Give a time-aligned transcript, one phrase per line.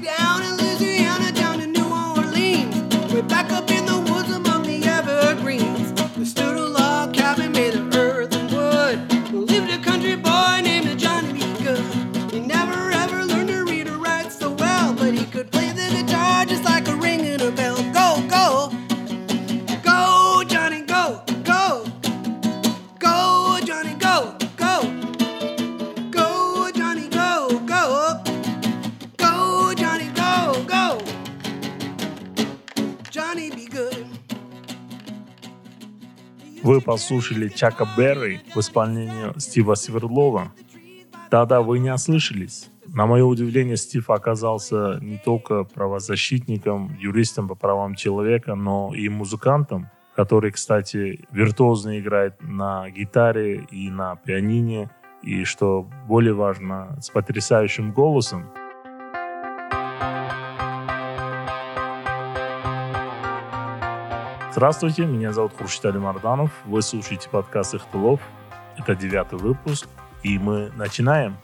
[0.00, 0.57] down and
[36.88, 40.52] Послушали Чака Берри в исполнении Стива Свердлова.
[41.30, 42.70] Да-да, вы не ослышались.
[42.86, 49.90] На мое удивление, Стив оказался не только правозащитником, юристом по правам человека, но и музыкантом,
[50.16, 54.88] который, кстати, виртуозно играет на гитаре и на пианине,
[55.22, 58.46] и, что более важно, с потрясающим голосом.
[64.58, 66.50] Здравствуйте, меня зовут Хуршит Али Марданов.
[66.66, 68.20] Вы слушаете подкаст «Ихтылов».
[68.76, 69.86] Это девятый выпуск,
[70.24, 71.36] и мы начинаем.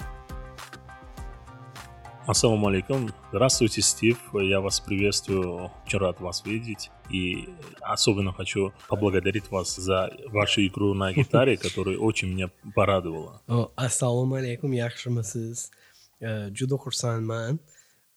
[2.26, 3.10] Ассаламу алейкум.
[3.30, 4.18] Здравствуйте, Стив.
[4.32, 5.70] Я вас приветствую.
[5.86, 6.90] Очень рад вас видеть.
[7.08, 7.48] И
[7.80, 13.42] особенно хочу поблагодарить вас за вашу игру на гитаре, которая очень меня порадовала.
[13.76, 15.70] Ассаламу алейкум, yaxshimisiz?
[16.18, 17.60] Э, Juda xursandman.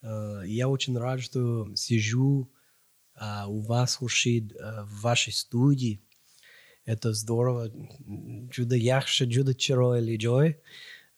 [0.02, 2.50] Э, Я очень рад, что сижу
[3.46, 6.00] у вас, Хуршид, э, в вашей студии.
[6.84, 7.68] Это здорово.
[7.68, 10.56] Juda yaxshi, juda chiroyli joy.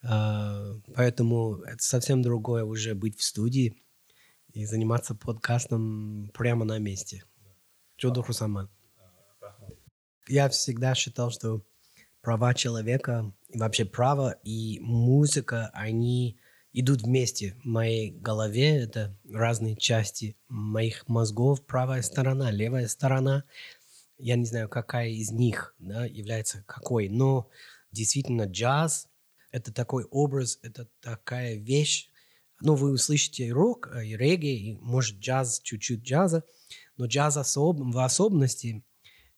[0.02, 3.74] Э, Поэтому это совсем другое уже быть в студии
[4.52, 7.24] и заниматься подкастом прямо на месте.
[8.02, 8.68] Juda xursandman.
[10.28, 11.62] Я всегда считал, что
[12.20, 16.39] права человека, и вообще право и музыка, они
[16.72, 17.56] идут вместе.
[17.62, 21.64] В моей голове это разные части моих мозгов.
[21.66, 23.44] Правая сторона, левая сторона.
[24.18, 27.48] Я не знаю, какая из них да, является какой, но
[27.90, 29.08] действительно джаз–
[29.50, 32.08] это такой образ, это такая вещь.
[32.60, 36.44] Ну, вы услышите и рок, э, и регги, и, может, джаз, чуть-чуть джаза,
[36.96, 37.78] но джаз особ...
[37.80, 38.84] в особенности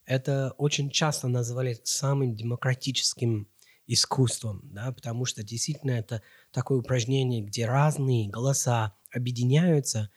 [0.04, 3.48] это очень часто называли самым демократическим
[3.86, 10.10] искусством, да, потому что действительно это такое упражнение, где разные голоса объединяются,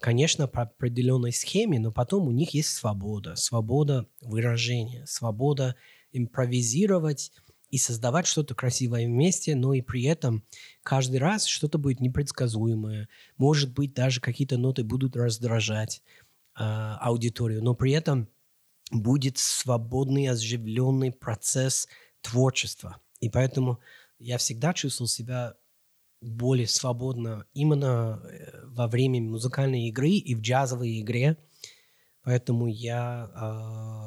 [0.00, 5.76] конечно, по определенной схеме, но потом у них есть свобода, свобода выражения, свобода
[6.12, 7.32] импровизировать
[7.70, 10.44] и создавать что-то красивое вместе, но и при этом
[10.82, 16.02] каждый раз что-то будет непредсказуемое, может быть, даже какие-то ноты будут раздражать
[16.58, 18.28] э, аудиторию, но при этом
[18.90, 21.86] будет свободный, оживленный процесс
[22.22, 23.00] творчества.
[23.20, 23.78] И поэтому
[24.18, 25.54] я всегда чувствовал себя
[26.20, 31.36] более свободно именно э, во время музыкальной игры и в джазовой игре.
[32.22, 33.30] Поэтому я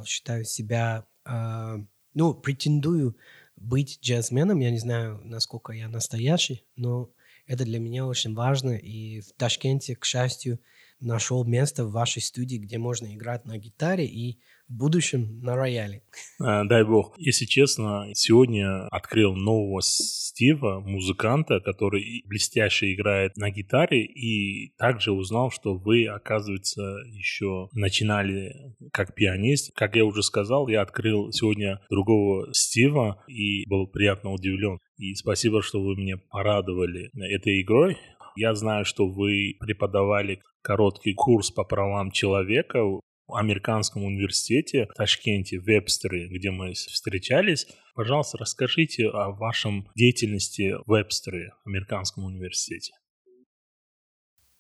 [0.04, 1.78] э, считаю себя, э,
[2.14, 3.18] ну, претендую
[3.56, 4.60] быть джазменом.
[4.60, 7.10] Я не знаю, насколько я настоящий, но
[7.48, 8.72] это для меня очень важно.
[8.72, 10.60] И в Ташкенте, к счастью,
[11.00, 16.04] нашел место в вашей студии, где можно играть на гитаре и в будущем на рояле.
[16.40, 17.16] А, Дай бог.
[17.18, 25.52] Если честно, сегодня открыл нового Стива, музыканта, который блестяще играет на гитаре, и также узнал,
[25.52, 26.82] что вы, оказывается,
[27.12, 29.74] еще начинали как пианист.
[29.76, 34.80] Как я уже сказал, я открыл сегодня другого Стива и был приятно удивлен.
[34.98, 37.98] И спасибо, что вы меня порадовали этой игрой.
[38.36, 42.80] Я знаю, что вы преподавали короткий курс по правам человека
[43.28, 47.68] американском университете в Ташкенте, в Вебстере, где мы встречались.
[47.96, 52.94] Пожалуйста, расскажите о вашем деятельности в Вебстере, американском университете.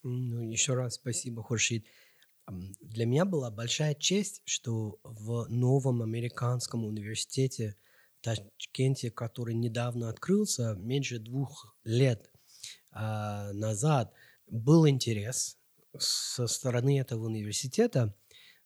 [0.03, 1.85] Ну, еще раз спасибо, Хуршид.
[2.81, 7.77] Для меня была большая честь, что в новом американском университете
[8.19, 12.29] в Ташкенте, который недавно открылся, меньше двух лет
[12.91, 14.13] а, назад,
[14.47, 15.57] был интерес
[15.97, 18.13] со стороны этого университета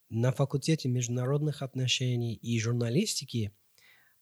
[0.09, 3.51] на факультете международных отношений и журналистики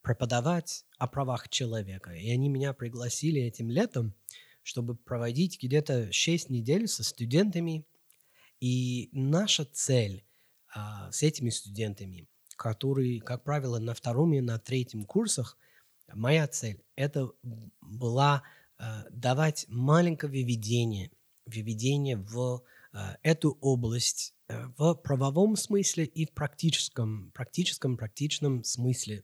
[0.01, 2.11] преподавать о правах человека.
[2.11, 4.13] И они меня пригласили этим летом,
[4.61, 7.85] чтобы проводить где-то 6 недель со студентами.
[8.59, 10.25] И наша цель
[10.73, 15.57] а, с этими студентами, которые, как правило, на втором и на третьем курсах,
[16.13, 17.31] моя цель это
[17.81, 18.43] была
[18.77, 21.11] а, давать маленькое введение,
[21.45, 29.23] введение в а, эту область в правовом смысле и в практическом, практическом, практичном смысле.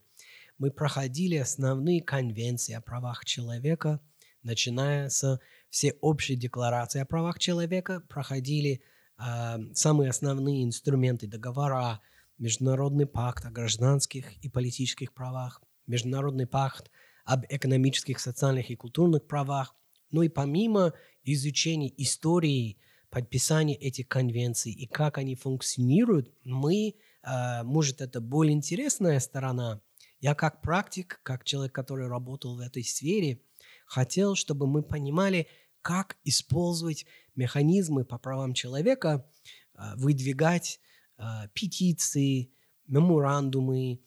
[0.58, 4.00] Мы проходили основные конвенции о правах человека,
[4.44, 5.40] начиная с
[5.70, 8.82] все общие декларации о правах человека, проходили
[9.18, 12.02] э, самые основные инструменты договора,
[12.38, 16.90] Международный пакт о гражданских и политических правах, Международный пакт
[17.24, 19.76] об экономических, социальных и культурных правах.
[20.10, 22.80] Ну и помимо изучения истории,
[23.12, 29.82] подписания этих конвенций и как они функционируют, мы, э, может, это более интересная сторона.
[30.22, 33.42] Я как практик, как человек, который работал в этой сфере,
[33.86, 35.48] хотел, чтобы мы понимали,
[35.82, 37.06] как использовать
[37.36, 39.28] механизмы по правам человека,
[39.76, 40.80] э, выдвигать
[41.18, 41.24] э,
[41.54, 42.52] петиции,
[42.88, 44.02] меморандумы,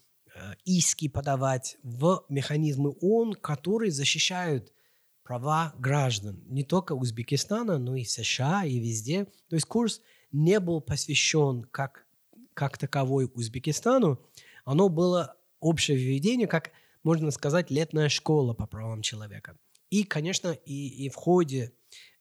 [0.65, 4.73] иски подавать в механизмы ООН, которые защищают
[5.25, 9.25] права граждан не только Узбекистана, но и США, и везде.
[9.49, 10.01] То есть курс
[10.31, 12.07] не был посвящен как,
[12.53, 14.21] как таковой Узбекистану,
[14.65, 16.71] оно было общее введение, как
[17.03, 19.57] можно сказать, летная школа по правам человека.
[19.91, 21.73] И, конечно, и, и в ходе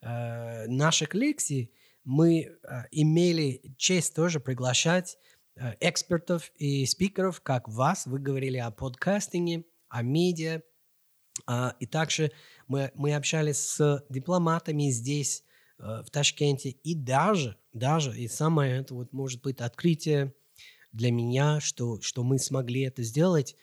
[0.01, 1.71] э, наших лекций
[2.03, 5.17] мы э, имели честь тоже приглашать
[5.55, 8.05] э, экспертов и спикеров, как вас.
[8.05, 10.61] Вы говорили о подкастинге, о медиа.
[11.49, 12.31] Э, и также
[12.67, 15.43] мы, мы общались с дипломатами здесь,
[15.79, 16.69] э, в Ташкенте.
[16.69, 20.33] И даже, даже, и самое это вот может быть открытие
[20.91, 23.55] для меня, что, что мы смогли это сделать.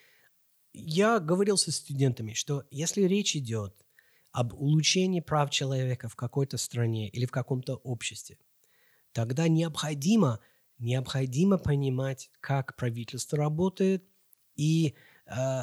[0.72, 3.74] Я говорил со студентами, что если речь идет
[4.32, 8.38] об улучшении прав человека в какой-то стране или в каком-то обществе,
[9.12, 10.40] тогда необходимо,
[10.78, 14.04] необходимо понимать, как правительство работает
[14.56, 14.94] и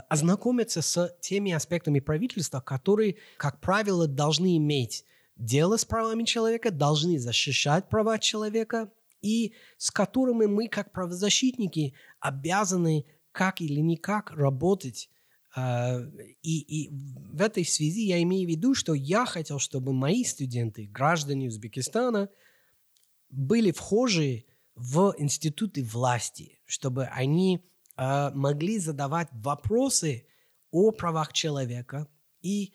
[0.10, 5.04] ознакомиться с теми аспектами правительства, которые, как правило, должны иметь
[5.36, 8.92] дело с правами человека, должны защищать права человека
[9.22, 15.10] и с которыми мы, как правозащитники, обязаны как или никак работать.
[15.56, 16.00] А,
[16.42, 20.88] и, и в этой связи я имею в виду, что я хотел, чтобы мои студенты,
[20.88, 22.30] граждане Узбекистана,
[23.30, 27.60] были вхожи в институты власти, чтобы они э,
[27.98, 30.28] могли задавать вопросы
[30.72, 32.08] о правах человека
[32.42, 32.74] и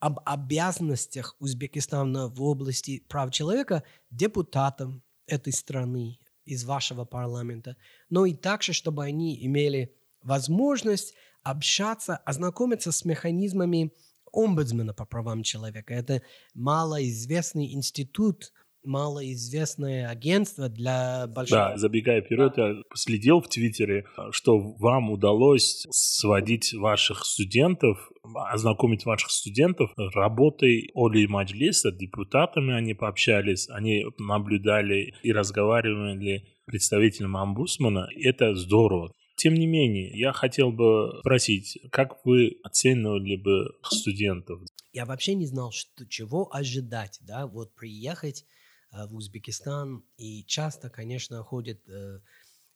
[0.00, 7.76] об обязанностях Узбекистана в области прав человека депутатам этой страны из вашего парламента,
[8.10, 13.92] но и также, чтобы они имели возможность общаться, ознакомиться с механизмами
[14.32, 15.94] омбудсмена по правам человека.
[15.94, 16.22] Это
[16.54, 18.52] малоизвестный институт,
[18.84, 21.56] малоизвестное агентство для больших...
[21.56, 29.30] Да, забегая вперед, я следил в Твиттере, что вам удалось сводить ваших студентов, ознакомить ваших
[29.30, 38.08] студентов работой Оли Маджлиса, депутатами они пообщались, они наблюдали и разговаривали представителем омбудсмана.
[38.16, 39.12] Это здорово.
[39.36, 44.60] Тем не менее, я хотел бы спросить, как вы оценивали бы студентов?
[44.92, 48.44] Я вообще не знал, что, чего ожидать, да, вот приехать
[48.92, 52.20] в Узбекистан, и часто, конечно, ходят э,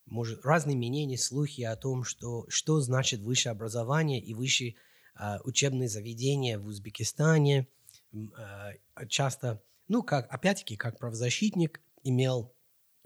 [0.06, 4.76] может, разные мнения, слухи о том, что, что значит высшее образование и высшие
[5.18, 7.68] э, учебные заведения в Узбекистане.
[8.12, 8.72] Э,
[9.08, 12.52] часто, ну, как, опять-таки, как правозащитник, имел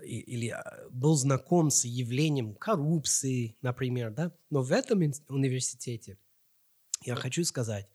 [0.03, 6.17] или а, был знаком с явлением коррупции, например, да, но в этом университете
[7.05, 7.87] я хочу сказать,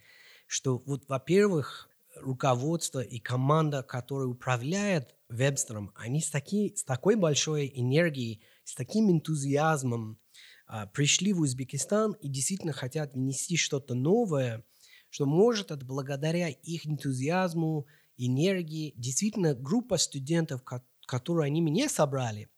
[0.46, 7.72] что вот, во-первых, руководство и команда, которая управляет Вебстером, они с, таки, с такой большой
[7.74, 10.20] энергией, с таким энтузиазмом
[10.68, 14.64] а, пришли в Узбекистан и действительно хотят внести что-то новое,
[15.10, 20.64] что может это благодаря их энтузиазму, энергии, действительно группа студентов,
[21.06, 22.50] которые они мне собрали,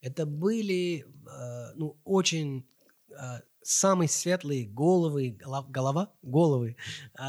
[0.00, 2.66] это были э, ну, очень
[3.10, 5.36] э, самые светлые головы,
[5.68, 6.76] голова, головы
[7.18, 7.22] э,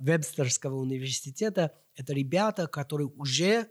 [0.00, 1.72] Вебстерского университета.
[1.94, 3.68] Это ребята, которые уже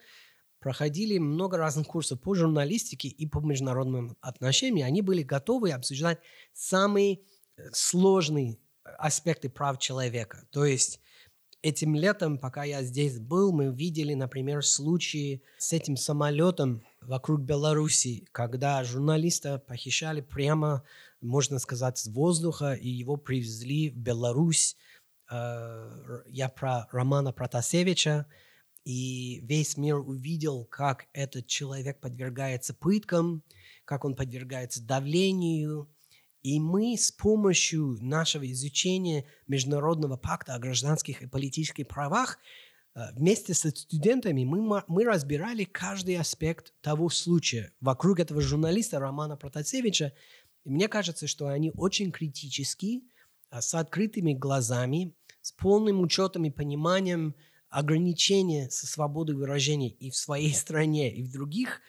[0.60, 4.88] проходили много разных курсов по журналистике и по международным отношениям.
[4.88, 6.20] Они были готовы обсуждать
[6.54, 7.22] самые
[7.58, 8.58] э, сложные
[8.98, 10.48] аспекты прав человека.
[10.52, 11.00] То есть
[11.62, 18.26] Этим летом, пока я здесь был, мы видели, например, случаи с этим самолетом вокруг Беларуси,
[18.32, 20.84] когда журналиста похищали прямо,
[21.20, 24.78] можно сказать, с воздуха, и его привезли в Беларусь.
[25.30, 28.26] Э, я про Романа Протасевича,
[28.86, 33.44] и весь мир увидел, как этот человек подвергается пыткам,
[33.84, 35.90] как он подвергается давлению,
[36.42, 42.40] и мы с помощью нашего изучения Международного пакта о гражданских и политических правах
[42.96, 49.36] э, вместе с студентами мы, мы разбирали каждый аспект того случая вокруг этого журналиста Романа
[49.36, 50.14] Протасевича.
[50.64, 53.04] И мне кажется, что они очень критически,
[53.52, 57.36] э, с открытыми глазами, с полным учетом и пониманием
[57.70, 61.82] ограничения со свободой выражения и в своей стране, и в других,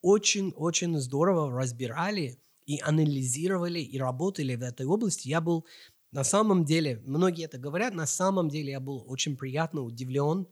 [0.00, 2.38] очень-очень здорово разбирали
[2.70, 5.26] и анализировали, и работали в этой области.
[5.26, 5.66] Я был
[6.12, 10.46] на самом деле, многие это говорят, на самом деле я был очень приятно удивлен.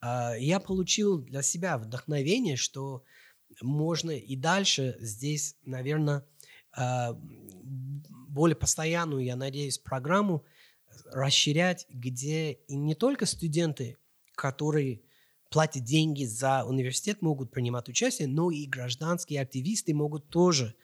[0.00, 3.04] А, я получил для себя вдохновение, что
[3.60, 6.26] можно и дальше здесь, наверное,
[6.72, 10.46] а, более постоянную, я надеюсь, программу
[11.12, 13.98] расширять, где и не только студенты,
[14.34, 15.02] которые
[15.50, 20.74] платят деньги за университет, могут принимать участие, но и гражданские активисты могут тоже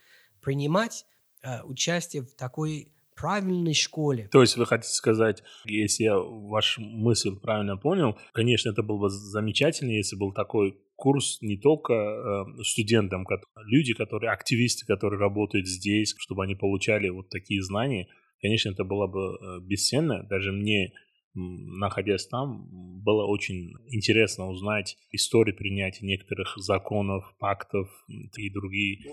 [0.47, 1.05] принимать
[1.43, 4.29] э, участие в такой правильной школе.
[4.31, 9.11] То есть вы хотите сказать, если я вашу мысль правильно понял, конечно, это было бы
[9.11, 15.67] замечательно, если был такой курс не только э, студентам, как, люди, которые активисты, которые работают
[15.67, 18.07] здесь, чтобы они получали вот такие знания.
[18.41, 20.23] Конечно, это было бы э, бесценно.
[20.31, 20.93] Даже мне
[21.37, 22.67] находясь там,
[23.03, 29.05] было очень интересно узнать историю принятия некоторых законов, пактов и другие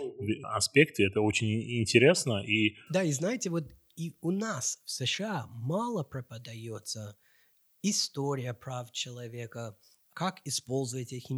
[0.43, 1.05] аспекты.
[1.05, 2.43] Это очень интересно.
[2.43, 2.77] И...
[2.89, 7.17] Да, и знаете, вот и у нас в США мало преподается
[7.81, 9.77] история прав человека,
[10.13, 11.33] как использовать эти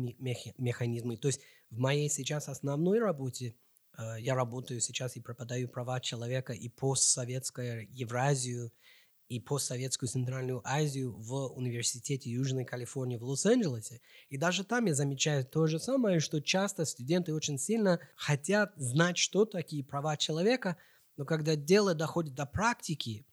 [0.62, 1.18] механизмы.
[1.18, 3.56] То есть в моей сейчас основной работе
[3.98, 8.72] э, я работаю сейчас и преподаю права человека и постсоветскую Евразию–
[9.28, 14.02] и постсоветскую Центральную Азию в Университете Южной Калифорнии в Лос-Анджелесе.
[14.30, 19.18] И даже там я замечаю то же самое, что часто студенты очень сильно хотят знать,
[19.18, 20.78] что такие права человека,
[21.18, 23.26] но когда дело доходит до практики,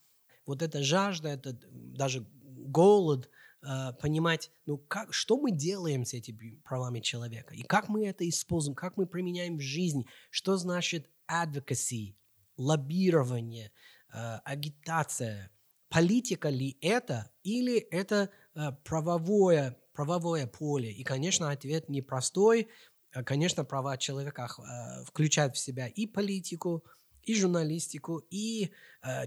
[0.46, 3.28] вот эта жажда, это даже голод,
[3.62, 8.26] э, понимать, ну как, что мы делаем с этими правами человека, и как мы это
[8.26, 12.14] используем, как мы применяем в жизни, что значит advocacy,
[12.56, 13.72] лоббирование,
[14.12, 15.50] э, агитация–
[15.92, 20.90] политика ли это или это э, правовое, правовое поле?
[20.90, 22.68] И, конечно, ответ непростой.
[23.12, 26.82] Э, конечно, права человека э, включают в себя и политику,
[27.22, 28.72] и журналистику, и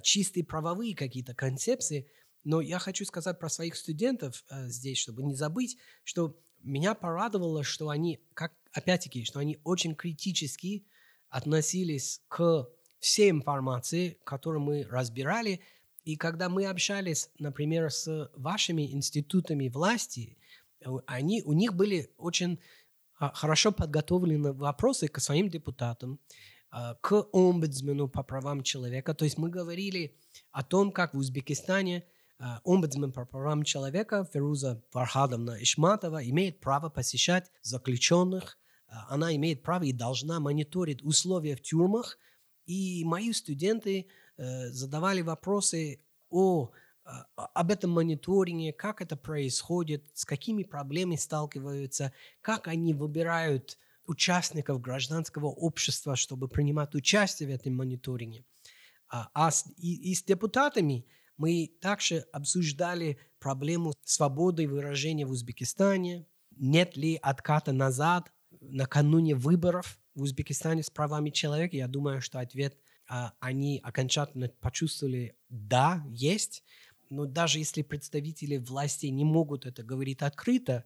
[0.04, 2.12] чистые правовые какие-то концепции.
[2.44, 7.88] Но я хочу сказать про своих студентов здесь, чтобы не забыть, что меня порадовало, что
[7.88, 10.86] они, как опять-таки, что они очень критически
[11.30, 12.68] относились к
[13.00, 15.62] всей информации, которую мы разбирали,
[16.06, 20.38] и когда мы общались, например, с вашими институтами власти,
[20.80, 22.60] э, они, у них были очень
[23.18, 26.20] а, хорошо подготовлены вопросы к своим депутатам,
[26.70, 29.14] а, к омбудсмену по правам человека.
[29.14, 30.16] То есть мы говорили
[30.52, 32.04] о том, как в Узбекистане
[32.38, 38.60] а, омбудсмен по правам человека Феруза Фархадовна Ишматова имеет право посещать заключенных,
[39.10, 42.18] она имеет право и должна мониторить условия в тюрьмах.
[42.66, 44.08] И мои студенты
[44.38, 46.00] задавали вопросы
[46.30, 46.72] о,
[47.06, 52.12] а, об этом мониторинге, как это происходит, с какими проблемами сталкиваются,
[52.42, 53.78] как они выбирают
[54.08, 58.44] участников гражданского общества, чтобы принимать участие в этом мониторинге.
[59.08, 61.06] А, а с, и, и с депутатами
[61.38, 66.26] мы также обсуждали проблему свободы выражения в Узбекистане,
[66.58, 71.76] нет ли отката назад накануне выборов в Узбекистане с правами человека.
[71.76, 76.64] Я думаю, что ответ а, они окончательно почувствовали, да, есть,
[77.10, 80.86] но даже если представители власти не могут это говорить открыто,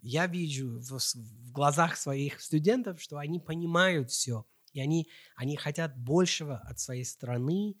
[0.00, 5.96] я вижу в, в глазах своих студентов, что они понимают все, и они, они хотят
[5.98, 7.76] большего от своей страны.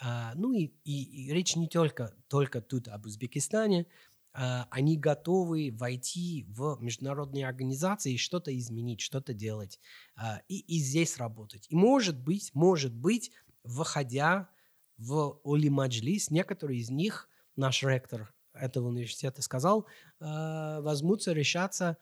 [0.00, 3.86] А, ну и, и, и речь не только, только тут об Узбекистане, а,
[4.32, 9.78] они готовы войти в международные организации и что-то изменить, что-то делать,
[10.16, 11.66] а, и, и здесь работать.
[11.68, 13.30] И может быть, может быть,
[13.62, 14.48] выходя
[14.96, 19.86] в Оли Маджлис, некоторые из них, наш ректор этого университета сказал,
[20.20, 21.98] а, возьмутся решаться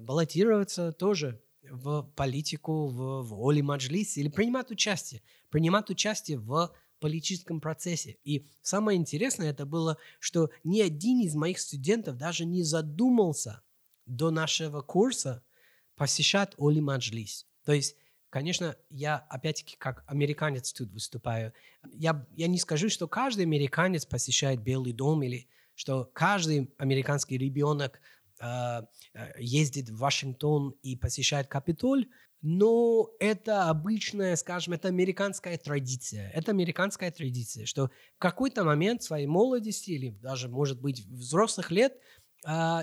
[0.00, 6.72] баллотироваться тоже в политику, в, в Оли Маджлис или принимать участие, принимать участие в
[7.04, 8.16] политическом процессе.
[8.24, 13.60] И самое интересное это было, что ни один из моих студентов даже не задумался
[14.06, 15.44] до нашего курса
[15.96, 17.46] посещать Оли Маджлис.
[17.66, 17.96] То есть
[18.30, 21.52] Конечно, я опять-таки как американец тут выступаю.
[21.92, 25.46] Я, я не скажу, что каждый американец посещает Белый дом или
[25.76, 28.00] что каждый американский ребенок
[28.40, 28.80] э,
[29.38, 32.08] ездит в Вашингтон и посещает Капитоль,
[32.46, 36.30] но это обычная, скажем, это американская традиция.
[36.34, 37.86] Это американская традиция, что
[38.16, 41.94] в какой-то момент своей молодости или даже, может быть, взрослых лет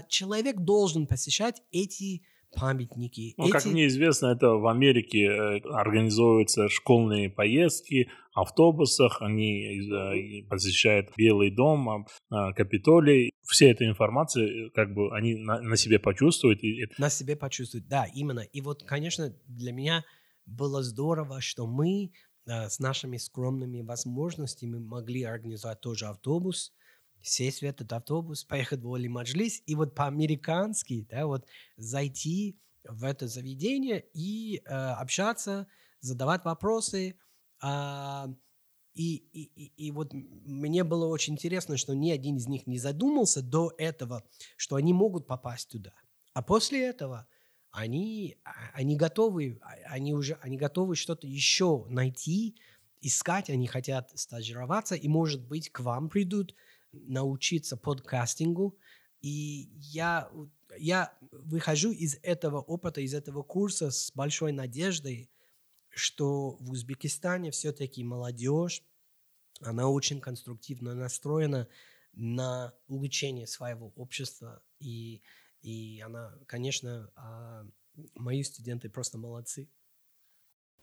[0.07, 3.33] человек должен посещать эти памятники.
[3.37, 11.09] Ну, как мне известно, это в Америке э, организовываются школьные поездки автобусах, они э, посещают
[11.17, 13.31] Белый дом, а, Капитолий.
[13.43, 16.61] Все эта информация, как бы, они на, на себе почувствуют.
[16.97, 18.39] На себе почувствуют, да, именно.
[18.39, 20.05] И вот, конечно, для меня
[20.45, 22.11] было здорово, что мы
[22.45, 26.73] э, с нашими скромными возможностями могли организовать тоже автобус,
[27.23, 31.45] сесть в этот автобус, поехать в Оли Маджлис и вот по-американски, да, вот
[31.77, 35.67] зайти в это заведение и э, общаться,
[35.99, 37.15] задавать вопросы.
[37.63, 38.27] Э,
[38.93, 42.77] и, и, и, и вот мне было очень интересно, что ни один из них не
[42.77, 44.23] задумался до этого,
[44.57, 45.93] что они могут попасть туда.
[46.33, 47.27] А после этого
[47.71, 52.57] они, а, они готовы, а, они уже они готовы что-то еще найти,
[52.99, 56.53] искать, они хотят стажироваться, и, может быть, к вам придут
[56.93, 58.77] научиться подкастингу.
[59.21, 60.29] И я,
[60.77, 65.29] я выхожу из этого опыта, из этого курса с большой надеждой,
[65.89, 68.81] что в Узбекистане все-таки молодежь,
[69.61, 71.67] она очень конструктивно настроена
[72.13, 74.61] на улучшение своего общества.
[74.79, 75.21] И,
[75.61, 77.65] и она, конечно, а,
[78.15, 79.69] мои студенты просто молодцы.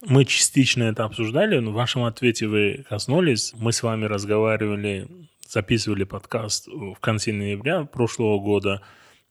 [0.01, 3.53] Мы частично это обсуждали, но в вашем ответе вы коснулись.
[3.55, 8.83] Мы с вами разговаривали записывали подкаст в конце ноября прошлого года.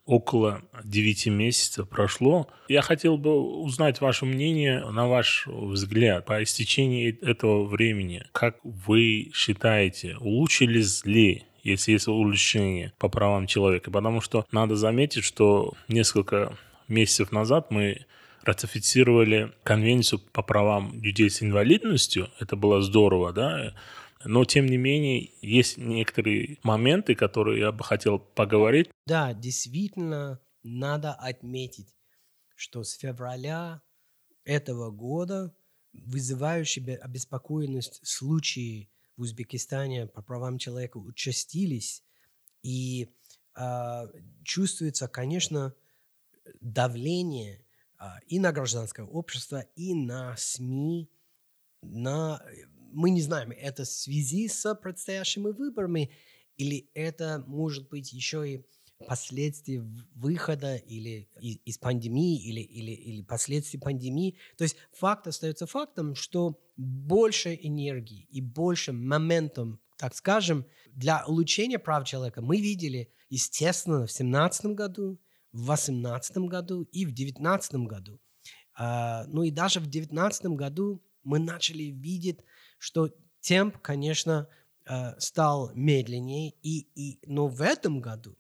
[0.06, 2.48] Около 9 месяцев прошло.
[2.70, 8.24] Я хотел бы узнать ваше мнение, на ваш взгляд, по истечении этого времени.
[8.32, 13.92] Как вы считаете, улучшились ли если есть улучшение по правам человека?
[13.92, 16.58] Потому что надо заметить, что несколько
[16.88, 18.06] месяцев назад мы
[18.44, 22.30] ратифицировали конвенцию по правам людей с инвалидностью.
[22.40, 23.74] Это было здорово, да?
[24.24, 28.90] Но, тем не менее, есть некоторые моменты, которые я бы хотел поговорить.
[29.06, 31.96] Да, действительно, надо отметить,
[32.56, 33.82] что с февраля
[34.44, 35.54] этого года
[35.94, 42.04] вызывающие обеспокоенность случаи в Узбекистане по правам человека участились,
[42.62, 43.10] и
[43.56, 44.04] э,
[44.44, 45.74] чувствуется, конечно,
[46.62, 47.66] давление
[48.00, 51.10] э, и на гражданское общество, и на СМИ,
[51.82, 52.42] на
[52.92, 56.12] мы не знаем, это в связи с предстоящими выборами,
[56.58, 58.66] или это может быть еще и
[59.06, 59.82] последствия
[60.16, 64.38] выхода или из, пандемии или, или, или последствий пандемии.
[64.58, 71.80] То есть факт остается фактом, что больше энергии и больше моментом, так скажем, для улучшения
[71.80, 75.20] прав человека мы видели, естественно, в 2017 году,
[75.52, 78.20] в 2018 году и в 2019 году.
[78.74, 82.40] А, ну и даже в 2019 году мы начали видеть
[82.78, 83.10] что
[83.42, 84.48] темп, конечно,
[84.86, 88.38] э, стал медленнее, и, и, но в этом году,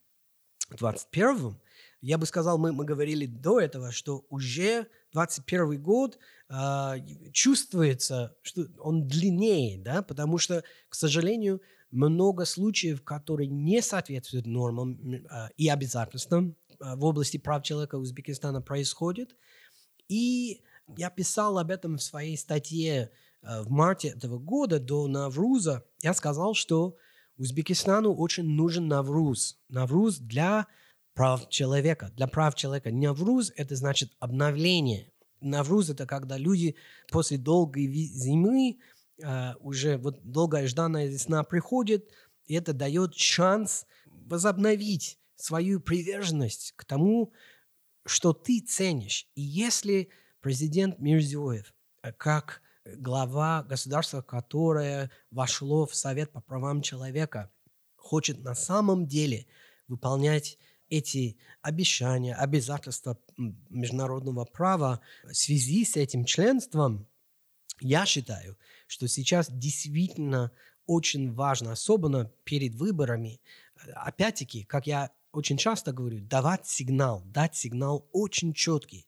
[0.69, 1.59] в 21-м,
[2.01, 6.19] я бы сказал, мы, мы говорили до этого, что уже 21 год
[6.49, 6.93] э,
[7.33, 14.99] чувствуется, что он длиннее, да, потому что, к сожалению, много случаев, которые не соответствуют нормам
[15.01, 19.35] э, и обязательствам э, в области прав человека Узбекистана происходит.
[20.07, 20.61] И
[20.95, 23.11] я писал об этом в своей статье
[23.63, 26.97] в марте этого года до Навруза я сказал, что
[27.37, 29.59] Узбекистану очень нужен Навруз.
[29.69, 30.67] Навруз для
[31.13, 32.11] прав человека.
[32.15, 32.91] Для прав человека.
[32.91, 35.11] Навруз– это значит обновление.
[35.39, 36.75] Навруз– это когда люди
[37.11, 38.79] после долгой зимы,
[39.23, 42.11] э, уже вот долгая жданная весна приходит,
[42.45, 47.33] и это дает шанс возобновить свою приверженность к тому,
[48.05, 49.27] что ты ценишь.
[49.35, 50.09] И если
[50.41, 52.61] президент Мирзиоев, э, как
[52.95, 57.51] глава государства, которое вошло в Совет по правам человека,
[57.95, 59.47] хочет на самом деле
[59.87, 60.57] выполнять
[60.89, 65.01] эти обещания, обязательства международного права.
[65.23, 67.07] В связи с этим членством,
[67.79, 70.51] я считаю, что сейчас действительно
[70.85, 73.41] очень важно, особенно перед выборами,
[73.93, 79.07] опять-таки, как я очень часто говорю, давать сигнал, дать сигнал очень четкий,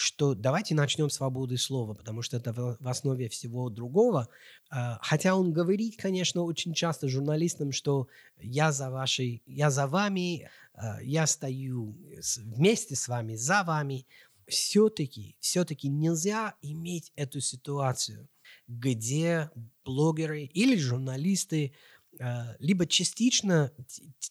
[0.00, 4.28] что давайте начнем с свободы слова, потому что это в основе всего другого.
[4.70, 8.08] А, хотя он говорит, конечно, очень часто журналистам, что
[8.38, 11.98] я за вашей, я за вами, а, я стою
[12.38, 14.06] вместе с вами, за вами.
[14.48, 18.26] Все-таки, все-таки нельзя иметь эту ситуацию,
[18.68, 19.50] где
[19.84, 21.74] блогеры или журналисты
[22.58, 23.72] либо частично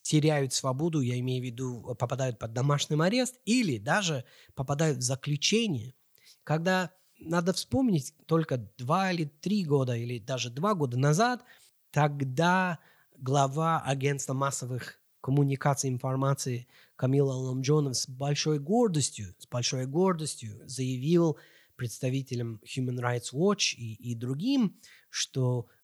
[0.04, 5.96] теряют свободу, я имею в виду, попадают под домашний арест, или даже попадают в заключение,
[6.44, 11.44] когда надо вспомнить только два или три года, или даже два года назад,
[11.92, 12.80] тогда
[13.18, 21.38] глава агентства массовых коммуникаций информации, Камил Аламджонов с большой гордостью, с большой гордостью заявил
[21.76, 25.79] представителям Human Rights Watch и, и другим, что э,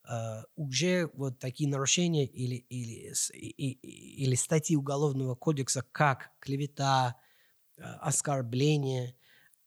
[0.55, 7.15] уже вот такие нарушения или, или, или статьи Уголовного кодекса, как клевета,
[7.77, 9.15] э, оскорбление,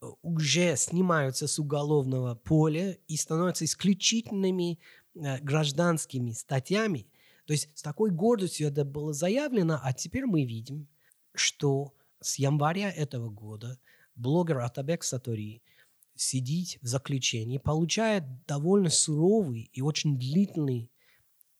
[0.01, 4.79] э, уже снимаются с уголовного поля и становятся исключительными
[5.15, 7.09] э, гражданскими статьями.
[7.47, 10.89] То есть с такой гордостью это было заявлено, а теперь мы видим,
[11.35, 13.79] что с января этого года
[14.15, 15.63] блогер Атабек Сатори–
[16.21, 20.91] сидеть в заключении, получает довольно суровый и очень длительный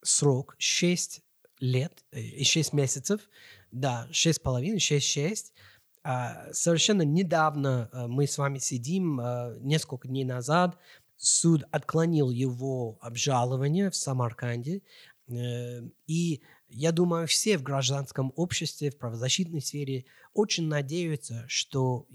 [0.03, 1.23] срок, 6
[1.61, 3.29] лет, и 6 месяцев,
[3.71, 5.53] да, 6,5, 6-6.
[6.05, 10.79] А, совершенно недавно а, мы с вами сидим, а, несколько дней назад,
[11.17, 14.83] суд отклонил его обжалование в Самарканде,
[15.27, 22.07] э, и я думаю, все в гражданском обществе, в правозащитной сфере очень надеются, что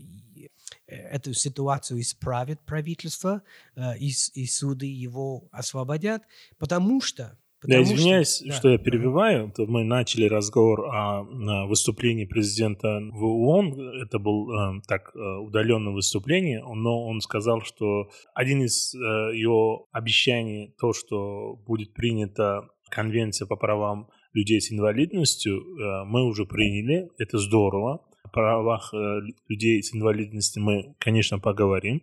[0.44, 0.48] Э,
[0.88, 3.42] эту ситуацию исправит правительство,
[3.76, 6.24] э, и, и суды его освободят,
[6.58, 8.54] потому что Потому я извиняюсь, что, да.
[8.56, 9.54] что я перебиваю.
[9.58, 11.24] Мы начали разговор о,
[11.66, 14.02] выступлении президента в ООН.
[14.02, 19.88] Это был э, так э, удаленное выступление, но он сказал, что один из э, его
[19.94, 27.08] обещаний, то, что будет принята конвенция по правам людей с инвалидностью, э, мы уже приняли.
[27.18, 28.02] Это здорово
[28.34, 32.02] правах э, людей с инвалидностью мы, конечно, поговорим.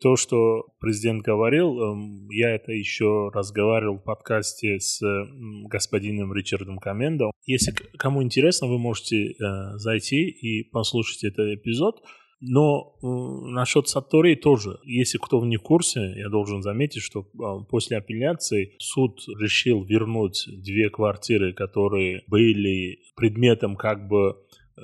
[0.00, 5.00] То, что президент говорил, эм, я это еще разговаривал в подкасте с
[5.70, 7.30] господином Ричардом Камендо.
[7.46, 9.34] Если кому интересно, вы можете э,
[9.76, 12.02] зайти и послушать этот эпизод.
[12.40, 13.06] Но э,
[13.50, 17.24] насчет Сатори тоже, если кто не в курсе, я должен заметить, что
[17.68, 24.36] после апелляции суд решил вернуть две квартиры, которые были предметом как бы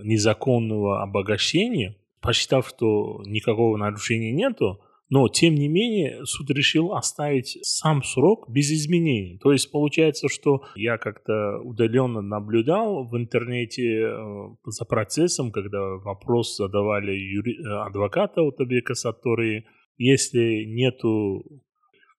[0.03, 4.81] незаконного обогащения, посчитав, что никакого нарушения нету,
[5.11, 9.39] но, тем не менее, суд решил оставить сам срок без изменений.
[9.43, 16.57] То есть получается, что я как-то удаленно наблюдал в интернете э, за процессом, когда вопрос
[16.57, 17.61] задавали юри...
[17.65, 19.67] Э, адвоката Утабека Сатори.
[19.99, 21.45] Если нету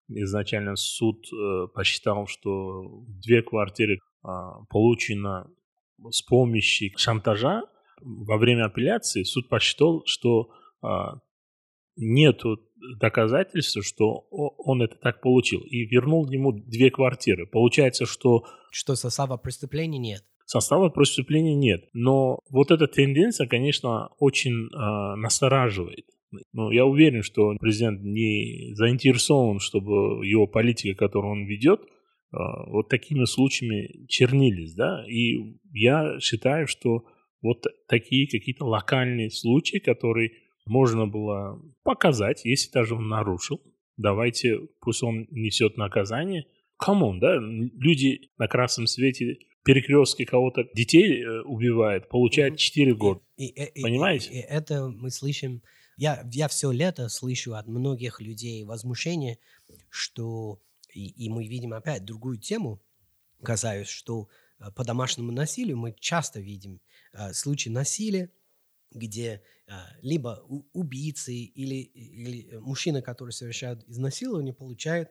[0.08, 4.00] изначально суд э, посчитал, что две квартиры
[4.70, 5.48] получено
[6.10, 7.64] с помощью шантажа
[8.02, 10.50] во время апелляции суд посчитал, что
[10.82, 11.20] а,
[11.96, 12.42] нет
[13.00, 17.48] доказательств, что он это так получил, и вернул ему две квартиры.
[17.48, 18.46] Получается, что...
[18.72, 20.24] Что состава преступления нет.
[20.46, 21.86] Состава преступления нет.
[21.94, 26.06] Но вот эта тенденция, конечно, очень э, настораживает.
[26.54, 31.82] Ну, я уверен, что президент не заинтересован, чтобы его политика, которую он ведет,
[32.68, 37.06] вот такими случаями чернились, да, и я считаю, что
[37.42, 40.32] вот такие какие-то локальные случаи, которые
[40.66, 43.62] можно было показать, если даже он нарушил,
[43.98, 46.46] давайте, пусть он несет наказание.
[46.78, 53.22] Come on, да, люди на красном свете перекрестке кого-то детей э, убивает, получает 4 года.
[53.38, 54.30] И, и, Понимаете?
[54.32, 55.62] И, и это мы слышим,
[55.98, 59.40] я, я все лето слышу от многих людей возмущение,
[59.90, 60.60] что
[60.96, 62.82] и, и мы видим опять другую тему,
[63.44, 64.30] касаюсь, что
[64.60, 66.82] э, по домашнему насилию мы часто видим
[67.14, 68.32] э, случаи насилия,
[68.92, 70.42] где э, либо
[70.74, 75.10] убийцы или, или мужчина, который совершает изнасилование, получает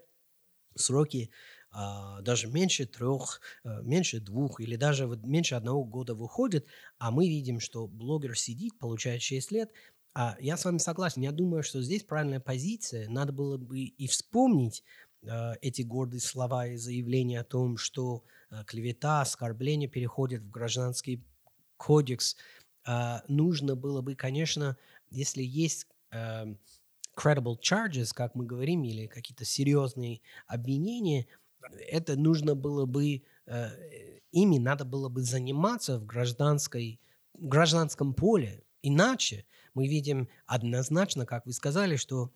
[0.76, 1.30] сроки
[1.70, 6.66] а, даже меньше трех, меньше двух или даже вот меньше одного года выходит,
[6.98, 9.70] а мы видим, что блогер сидит, получает 6 лет.
[10.14, 11.22] А я с вами согласен.
[11.22, 13.08] Я думаю, что здесь правильная позиция.
[13.08, 14.82] Надо было бы и вспомнить
[15.13, 15.13] Э,
[15.60, 21.22] эти гордые слова и заявления о том, что э, клевета, оскорбление переходят в гражданский
[21.76, 22.36] кодекс,
[22.86, 24.76] э, нужно было бы, конечно,
[25.10, 31.26] если есть credible charges, как мы говорим, или какие-то серьезные обвинения,
[31.88, 33.22] это нужно было бы,
[34.30, 37.00] ими надо было бы заниматься в гражданской,
[37.32, 38.62] в гражданском поле.
[38.82, 42.30] Иначе мы видим однозначно, как вы сказали, что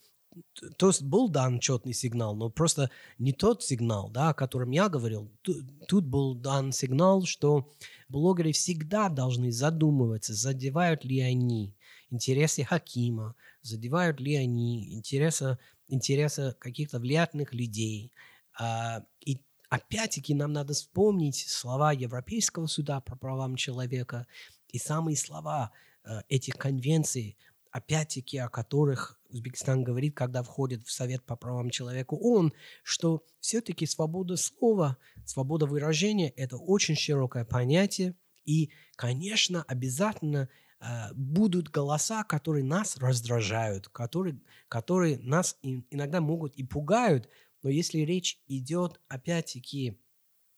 [0.76, 4.88] то есть был дан четный сигнал, но просто не тот сигнал, да, о котором я
[4.88, 5.30] говорил.
[5.42, 7.70] Тут был дан сигнал, что
[8.08, 11.74] блогеры всегда должны задумываться, задевают ли они
[12.10, 18.12] интересы Хакима, задевают ли они интересы, интересы каких-то влиятельных людей.
[18.58, 24.26] А, и опять-таки нам надо вспомнить слова Европейского суда по правам человека
[24.68, 25.72] и самые слова
[26.04, 27.36] э, этих конвенций,
[27.70, 32.52] опять-таки о которых Узбекистан говорит, когда входит в Совет по правам человека ООН,
[32.82, 40.48] что все-таки свобода слова, свобода выражения– это очень широкое понятие, И, конечно, обязательно
[40.80, 47.28] э, будут голоса, которые нас раздражают, которые, которые нас и- иногда могут и пугают,
[47.62, 50.00] но если речь идет, опять-таки,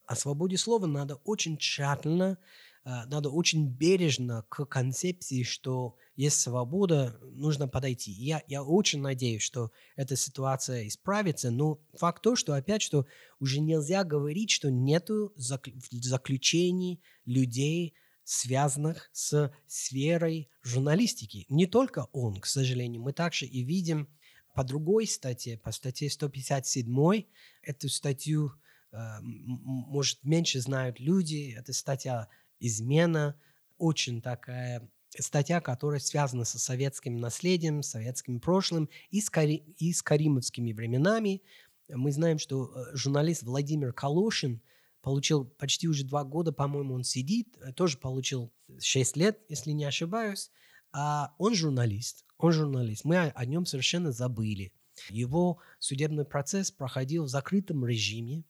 [0.05, 2.37] о свободе слова, надо очень тщательно,
[2.83, 8.11] надо очень бережно к концепции, что есть свобода, нужно подойти.
[8.11, 13.05] Я, я очень надеюсь, что эта ситуация исправится, но факт то, что опять, что
[13.39, 21.45] уже нельзя говорить, что нету зак- заключений людей, связанных с сферой журналистики.
[21.49, 23.01] Не только он, к сожалению.
[23.01, 24.07] Мы также и видим
[24.53, 27.25] по другой статье, по статье 157,
[27.61, 28.53] эту статью,
[28.91, 32.27] м- может, меньше знают люди, это статья
[32.61, 33.35] «Измена»,
[33.77, 34.87] очень такая
[35.19, 41.41] статья, которая связана со советским наследием, советским прошлым и с, кари- и с каримовскими временами.
[41.89, 44.61] Мы знаем, что э, журналист Владимир Калошин
[45.01, 49.83] получил почти уже два года, по-моему, он сидит, э, тоже получил 6 лет, если не
[49.83, 50.51] ошибаюсь.
[50.93, 53.03] А он журналист, он журналист.
[53.03, 54.73] Мы о нем совершенно забыли.
[55.09, 58.43] Его судебный процесс проходил в закрытом режиме.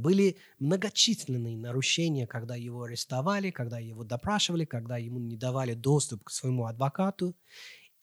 [0.00, 6.30] Были многочисленные нарушения, когда его арестовали, когда его допрашивали, когда ему не давали доступ к
[6.30, 7.36] своему адвокату.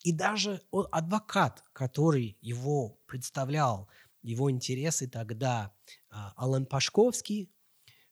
[0.02, 3.90] И даже адвокат, который его представлял,
[4.22, 5.74] его интересы тогда,
[6.10, 7.52] а, Алан Пашковский,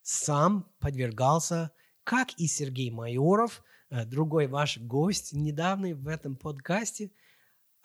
[0.02, 1.72] сам подвергался,
[2.04, 7.10] как и Сергей Майоров, э, другой ваш гость недавно в этом подкасте,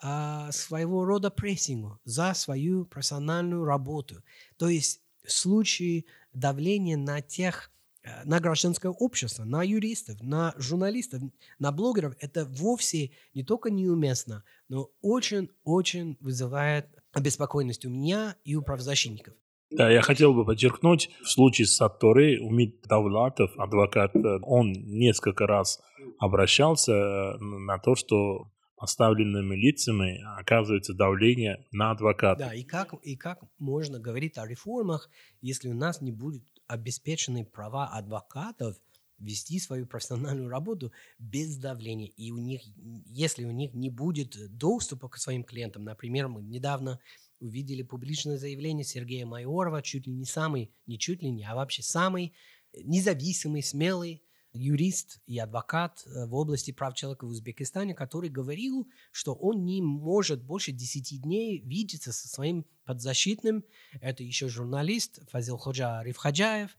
[0.04, 4.22] а, своего рода прессингу за свою профессиональную работу.
[4.56, 7.70] То есть в случае давления на тех,
[8.02, 11.22] э, на гражданское общество, на юристов, на журналистов,
[11.58, 18.62] на блогеров, это вовсе не только неуместно, но очень-очень вызывает обеспокоенность у меня и у
[18.62, 19.34] правозащитников.
[19.70, 25.46] Да, я хотел бы подчеркнуть, в случае с Сатторы Умит Давлатов, адвокат, э, он несколько
[25.46, 25.80] раз
[26.18, 28.50] обращался э, на то, что
[28.82, 32.46] поставленными лицами оказывается давление на адвоката.
[32.46, 35.08] Да, и как, и как можно говорить о реформах,
[35.40, 38.76] если у нас не будут обеспечены права адвокатов
[39.18, 40.90] вести свою профессиональную работу
[41.20, 42.08] без давления.
[42.16, 42.62] И у них,
[43.06, 46.98] если у них не будет доступа к своим клиентам, например, мы недавно
[47.38, 51.84] увидели публичное заявление Сергея Майорова, чуть ли не самый, не чуть ли не, а вообще
[51.84, 52.34] самый
[52.82, 59.34] независимый, смелый юрист и адвокат э, в области прав человека в Узбекистане, который говорил, что
[59.34, 63.64] он не может больше 10 дней видеться со своим подзащитным.
[64.00, 66.76] Это еще журналист Фазил Ходжа Рифхаджаев.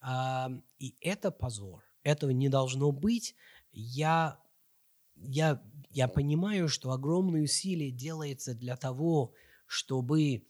[0.00, 1.82] А, И это позор.
[2.02, 3.34] Этого не должно быть.
[3.72, 4.38] Я,
[5.16, 9.32] я, я понимаю, что огромные усилия делается для того,
[9.66, 10.46] чтобы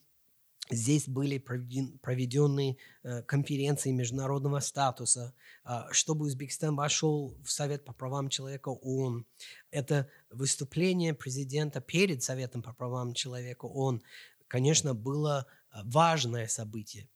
[0.71, 7.93] здесь были проведен- проведены э, конференции международного статуса, а, чтобы Узбекистан вошел в Совет по
[7.93, 9.27] правам человека ООН.
[9.71, 14.03] Это выступление президента перед Советом по правам человека ООН,
[14.49, 17.09] конечно, было э, важное событие.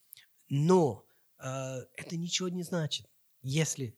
[0.51, 1.05] Но
[1.39, 3.07] э, это ничего не значит,
[3.43, 3.97] если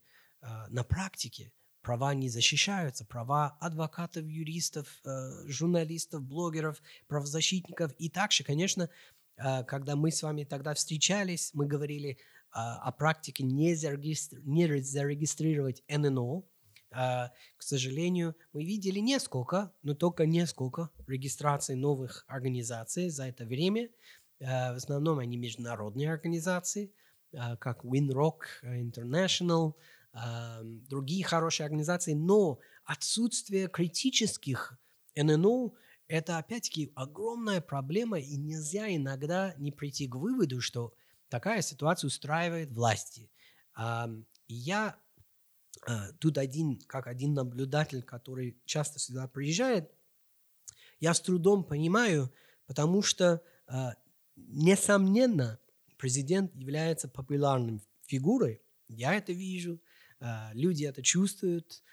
[0.71, 5.03] на практике права не защищаются, права адвокатов, юристов,
[5.45, 7.93] журналистов, блогеров, правозащитников.
[7.99, 8.89] И также, конечно,
[9.67, 12.19] когда мы с вами тогда встречались, мы говорили
[12.53, 16.43] а, о практике не, зарегистр- не ре- зарегистрировать ННО.
[16.93, 23.89] А, К сожалению, мы видели несколько, но только несколько регистраций новых организаций за это время.
[24.43, 26.93] А, В основном они международные организации,
[27.33, 29.75] а, как Winrock International,
[30.13, 34.79] а, другие хорошие организации, но отсутствие критических
[35.15, 35.73] ННО–
[36.11, 40.93] это, опять-таки, огромная проблема, и нельзя иногда не прийти к выводу, что
[41.29, 43.31] такая ситуация устраивает власти.
[44.49, 44.99] Я
[45.87, 49.93] а, тут один, как один наблюдатель, который часто сюда приезжает,
[50.99, 52.35] я с трудом понимаю,
[52.67, 53.95] потому что, а,
[54.35, 55.61] несомненно,
[55.97, 58.61] президент является популярной фигурой.
[58.89, 59.81] Я это вижу,
[60.19, 61.85] а, люди это чувствуют.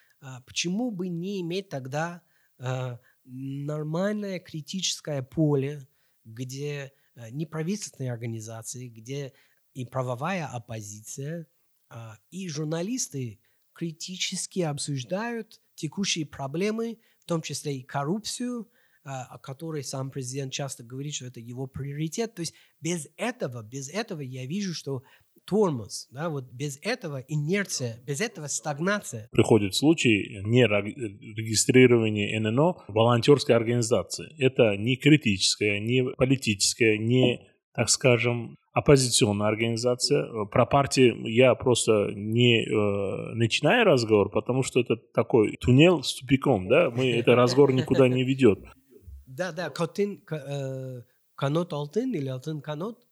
[0.48, 2.24] Почему бы не иметь тогда
[3.28, 5.88] нормальное критическое поле,
[6.24, 9.34] где а, неправительственные организации, где
[9.74, 11.48] и правовая оппозиция,
[11.90, 13.40] а, и журналисты
[13.74, 18.70] критически обсуждают текущие проблемы, в том числе и коррупцию,
[19.04, 22.36] а, о которой сам президент часто говорит, что это его приоритет.
[22.36, 25.04] То есть без этого, без этого я вижу, что
[25.48, 29.30] тормоз, да, вот без этого инерция, без этого стагнация.
[29.32, 34.36] Приходит случай не регистрирования ННО волонтерской организации.
[34.38, 40.46] Это не критическая, не политическая, не, так скажем, оппозиционная организация.
[40.46, 46.68] Про партии я просто не э, начинаю разговор, потому что это такой туннель с тупиком,
[46.68, 48.60] да, мы, это разговор никуда не ведет.
[49.26, 51.02] Да, да, Котин, э,
[51.36, 53.07] Канот Алтын или Алтын Канот?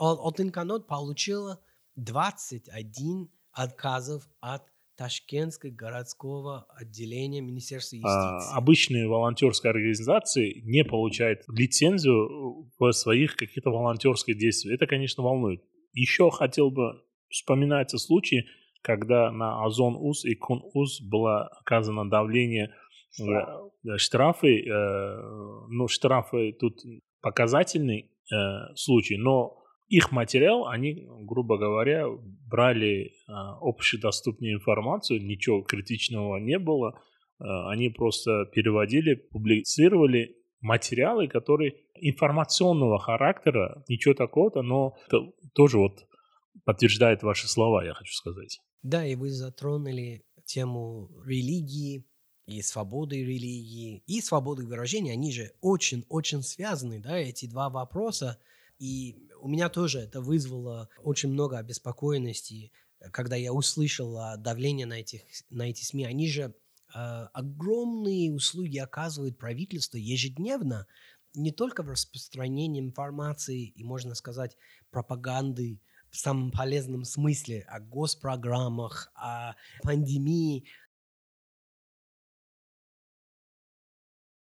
[0.00, 1.60] Алтын Канот получила
[1.96, 4.62] 21 отказов от
[4.96, 8.56] Ташкентского городского отделения Министерства А, юстиции.
[8.56, 14.74] обычные волонтерские организации не получают лицензию в своих каких-то волонтерских действиях.
[14.74, 15.62] Это, конечно, волнует.
[15.92, 18.46] Еще хотел бы вспоминается случай,
[18.82, 22.74] когда на Озон УЗ и Кун УЗ было оказано давление
[23.18, 26.78] э, штрафы, э, ну, штрафы тут
[27.20, 29.59] показательный э, случай, но
[29.90, 32.06] их материал, они, грубо говоря,
[32.48, 41.74] брали э, общедоступную информацию, ничего критичного не было, э, они просто переводили, публицировали материалы, которые
[41.96, 46.06] информационного характера, ничего такого-то, но это тоже вот
[46.64, 48.60] подтверждает ваши слова, я хочу сказать.
[48.82, 52.06] Да, и вы затронули тему религии
[52.46, 55.12] и свободы религии, и свободы выражения.
[55.12, 58.38] Они же очень-очень связаны, да, эти два вопроса.
[58.80, 62.72] И у меня тоже это вызвало очень много обеспокоенности,
[63.12, 66.06] когда я услышал о давлении на, этих, на эти СМИ.
[66.06, 70.86] Они же э, огромные услуги оказывают правительству ежедневно,
[71.34, 74.56] не только в распространении информации и, можно сказать,
[74.90, 80.64] пропаганды в самом полезном смысле, о госпрограммах, о пандемии,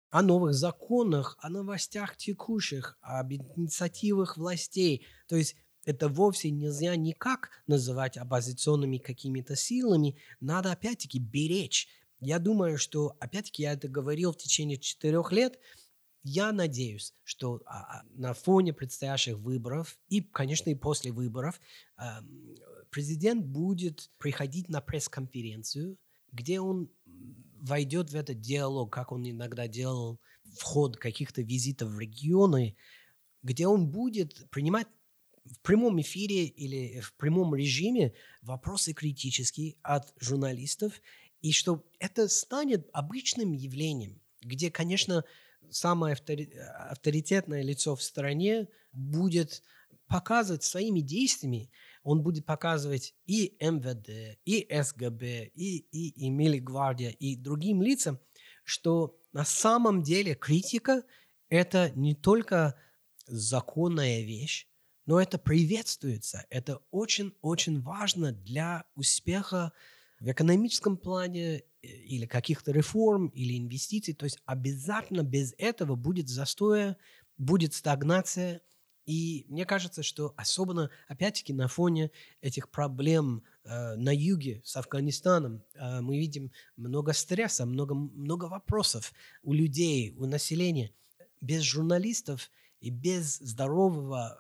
[0.09, 5.05] о новых законах, о новостях текущих, об инициативах властей.
[5.27, 10.17] То есть это вовсе нельзя никак называть оппозиционными какими-то силами.
[10.39, 11.87] Надо опять-таки беречь.
[12.19, 15.57] Я думаю, что, опять-таки, я это говорил в течение четырех лет,
[16.21, 21.61] я надеюсь, что а, на фоне предстоящих выборов и, конечно, и после выборов
[21.97, 22.03] э,
[22.89, 25.97] президент будет приходить на пресс-конференцию,
[26.31, 26.91] где он
[27.61, 32.75] войдет в этот диалог, как он иногда делал в ход каких-то визитов в регионы,
[33.43, 34.87] где он будет принимать
[35.45, 41.01] в прямом эфире или в прямом режиме вопросы критические от журналистов,
[41.41, 45.23] и что это станет обычным явлением, где, конечно,
[45.69, 49.63] самое авторитетное лицо в стране будет
[50.07, 51.71] показывать своими действиями,
[52.09, 58.19] он будет показывать и МВД, и СГБ, и, и, и Милигвардия, и другим лицам,
[58.63, 61.03] что на самом деле критика–
[61.49, 62.73] это не только
[63.27, 64.67] законная вещь,
[65.05, 66.47] но это приветствуется.
[66.49, 69.71] Это очень-очень важно для успеха
[70.19, 74.15] в экономическом плане э, или каких-то реформ, или инвестиций.
[74.15, 76.97] То есть обязательно без этого будет застоя,
[77.37, 78.61] будет стагнация.
[79.09, 85.63] И мне кажется, что особенно, опять-таки, на фоне этих проблем э, на юге с Афганистаном
[85.73, 90.91] э, мы видим много стресса, много, много вопросов у людей, у населения.
[91.41, 94.37] Без журналистов и без здорового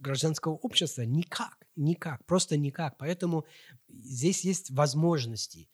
[0.00, 2.98] гражданского общества никак, никак, просто никак.
[2.98, 3.46] Поэтому
[3.88, 5.68] здесь есть возможности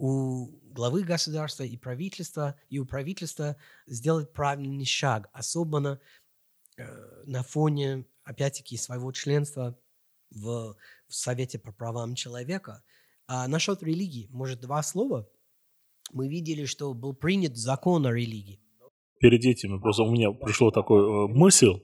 [0.00, 6.19] у главы государства и правительства, и у правительства сделать правильный шаг, особенно э,
[7.26, 9.78] на фоне, опять-таки, своего членства
[10.30, 10.76] в,
[11.08, 12.82] в Совете по правам человека.
[13.26, 15.28] А насчет религии, может, два слова?
[16.12, 18.60] Мы видели, что был принят закон о религии.
[19.20, 21.80] Перед этим просто у меня пришло такой э, мысль,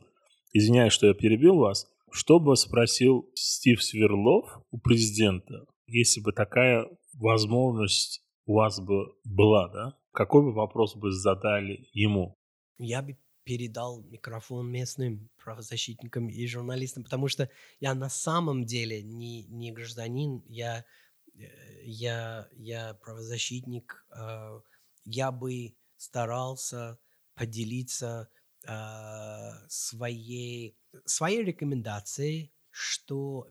[0.52, 6.86] извиняюсь, что я перебил вас, что бы спросил Стив Сверлов у президента, если бы такая
[7.12, 9.98] возможность у вас бы была, да?
[10.12, 12.36] Какой бы вопрос бы задали ему?
[12.78, 19.44] Я бы передал микрофон местным правозащитникам и журналистам, потому что я на самом деле не,
[19.44, 20.84] не гражданин, я,
[21.32, 24.60] э, я, я правозащитник, э,
[25.04, 26.98] я бы старался
[27.34, 28.28] поделиться
[28.66, 33.48] э, своей, своей рекомендацией, что,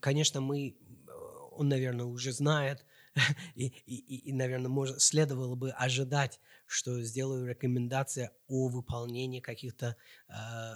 [0.00, 0.78] конечно, мы,
[1.50, 2.86] он, наверное, уже знает,
[3.56, 6.38] и, и, и, наверное, может, следовало бы ожидать,
[6.70, 9.96] что сделаю рекомендации о выполнении каких-то
[10.28, 10.32] э,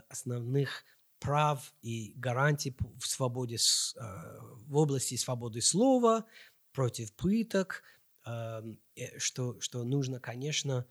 [0.08, 0.84] основных
[1.20, 4.00] прав и гарантий в свободе, э,
[4.66, 6.24] в области свободы слова,
[6.72, 7.84] против пыток,
[8.26, 10.84] эм, э, что, что нужно, конечно,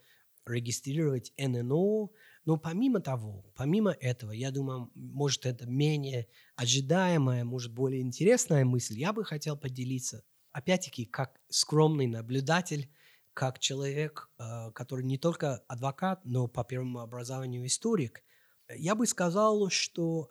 [0.46, 2.10] регистрировать ННО,
[2.46, 8.98] но помимо того, помимо этого, я думаю, может, это менее ожидаемая, может, более интересная мысль,
[8.98, 10.24] я бы хотел поделиться
[10.54, 12.90] опять-таки, как скромный наблюдатель,
[13.34, 18.24] как человек, э, который не только адвокат, но по первому образованию историк,
[18.70, 20.30] я бы сказал, что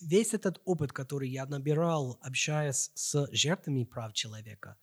[0.00, 4.76] весь этот опыт, который я набирал, общаясь с жертвами прав человека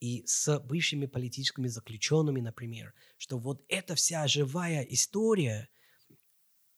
[0.00, 5.68] и с бывшими политическими заключенными, например, что вот эта вся живая история,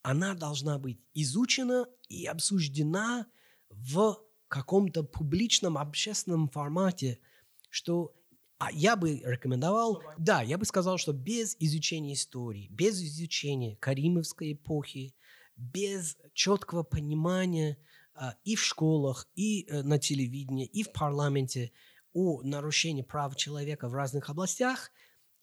[0.01, 3.27] она должна быть изучена и обсуждена
[3.69, 7.19] в каком-то публичном общественном формате,
[7.69, 8.15] что
[8.59, 14.51] а я бы рекомендовал, да, я бы сказал, что без изучения истории, без изучения Каримовской
[14.51, 15.15] эпохи,
[15.55, 17.77] без четкого понимания
[18.13, 21.71] а, и в школах, и э, на телевидении, и в парламенте
[22.13, 24.91] о нарушении прав человека в разных областях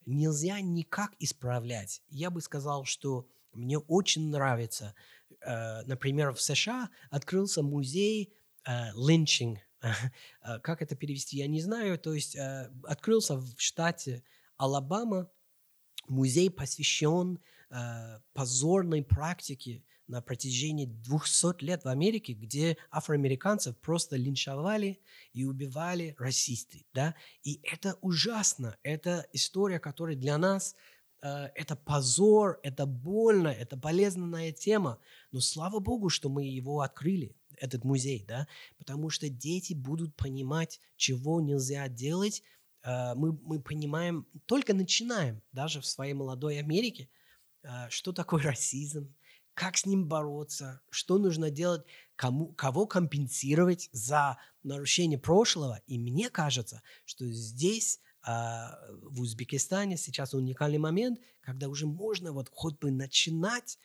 [0.04, 2.02] нельзя никак исправлять.
[2.08, 4.94] Я бы сказал, что мне очень нравится,
[5.40, 8.34] э, например, в США открылся музей
[8.66, 9.60] э, линчинг.
[9.82, 9.90] Э,
[10.62, 11.98] Как это перевести, я не знаю.
[11.98, 14.22] То есть э, открылся в штате
[14.56, 15.30] Алабама
[16.08, 17.38] музей посвящен
[17.70, 25.00] э, позорной практике на протяжении 200 лет в Америке, где афроамериканцев просто линчевали
[25.32, 26.86] и убивали расисты.
[26.94, 27.14] Да?
[27.42, 28.76] И это ужасно.
[28.82, 30.76] Это история, которая для нас
[31.22, 34.98] э, это позор, это больно, это болезненная тема.
[35.32, 38.46] Но слава Богу, что мы его открыли, этот музей, да,
[38.78, 42.42] потому что дети будут понимать, чего нельзя делать.
[42.82, 47.08] Э, Мы, мы понимаем, только начинаем, даже в своей молодой Америке,
[47.62, 49.14] э, что такое расизм,
[49.56, 51.82] как с ним бороться, что нужно делать,
[52.14, 55.80] кому, кого компенсировать за нарушение прошлого.
[55.86, 62.50] И мне кажется, что здесь, а, в Узбекистане, сейчас уникальный момент, когда уже можно вот
[62.52, 63.78] хоть бы начинать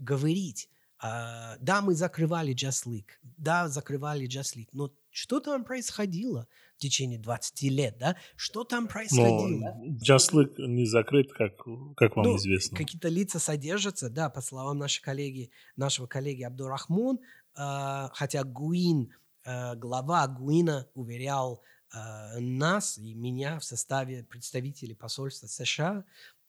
[0.00, 0.68] говорить.
[1.04, 6.46] А, да, мы закрывали Just League, да, закрывали Just League, но что там происходило
[6.76, 8.16] в течение 20 лет, да?
[8.36, 9.76] Что там Но происходило?
[10.00, 11.56] Just League не закрыт, как,
[11.96, 12.78] как вам Ну, известно.
[12.78, 19.12] Какие-то лица содержатся, да, по словам нашей коллеги, нашего коллеги Абдурахмон, э, хотя Гуин,
[19.44, 26.04] э, глава Гуина уверял э, нас и меня в составе представителей посольства США,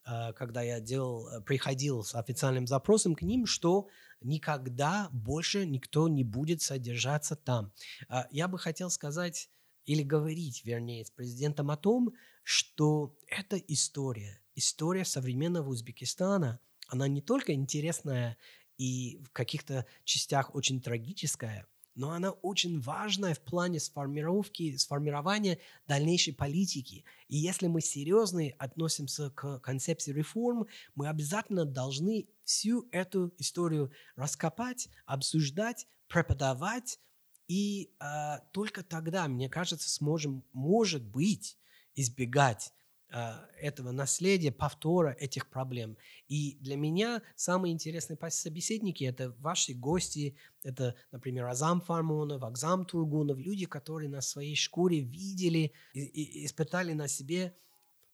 [0.06, 3.88] э, когда я делал, приходил с официальным запросом к ним, что
[4.24, 7.72] никогда больше никто не будет содержаться там.
[8.10, 9.50] А, Я бы хотел сказать
[9.86, 12.14] или говорить, вернее, с президентом о том,
[12.44, 18.38] что эта история, история современного Узбекистана, она не только интересная
[18.78, 26.34] и в каких-то частях очень трагическая, но она очень важная в плане сформировки, сформирования дальнейшей
[26.34, 27.06] политики.
[27.28, 34.90] И если мы серьезно относимся к концепции реформ, мы обязательно должны всю эту историю раскопать,
[35.06, 37.00] обсуждать, преподавать,
[37.48, 41.58] и а, только тогда, мне кажется, сможем, может быть,
[41.96, 42.72] избегать
[43.12, 45.98] а, этого наследия, повтора этих проблем.
[46.28, 53.38] И для меня самые интересные собеседники– это ваши гости, это, например, Азам Фармонов, Акзам Тургунов,
[53.38, 57.56] люди, которые на своей шкуре видели и, и испытали на себе,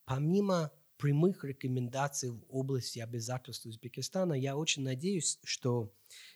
[0.05, 5.93] помимо прямых рекомендаций в области обязательств Узбекистана, я очень надеюсь, что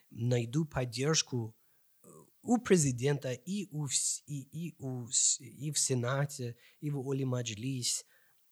[0.10, 1.54] найду поддержку
[2.02, 2.08] э,
[2.42, 3.88] у президента и, у,
[4.26, 5.08] и, и, у,
[5.40, 8.06] и в Сенате, и в Оли Маджлис,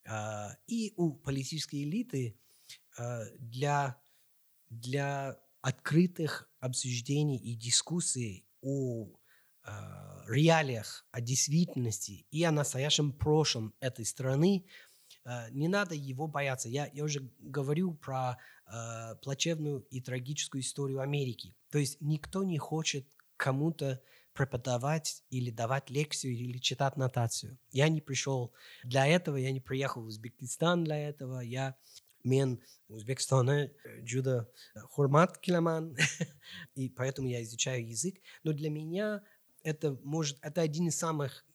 [0.05, 2.37] а, и у политической элиты
[2.97, 4.01] а, для,
[4.69, 9.07] для открытых обсуждений и дискуссий о
[9.63, 14.65] а, реалиях, о действительности и о настоящем прошлом этой страны.
[15.23, 16.69] А, Не надо его бояться.
[16.69, 21.55] Я, я уже говорю про а, плачевную и трагическую историю Америки.
[21.69, 23.07] То есть никто не хочет
[23.37, 24.01] кому-то
[24.33, 27.57] преподавать или давать лекцию или читать нотацию.
[27.71, 28.53] Я не пришел
[28.83, 31.41] для этого, я не приехал в Узбекистан для этого.
[31.41, 31.75] Я
[32.23, 34.49] мен Узбекистана джуда
[34.89, 35.97] хурмат киламан,
[36.75, 38.21] и поэтому я изучаю язык.
[38.43, 39.21] Но для меня
[39.63, 41.45] это может, это один из самых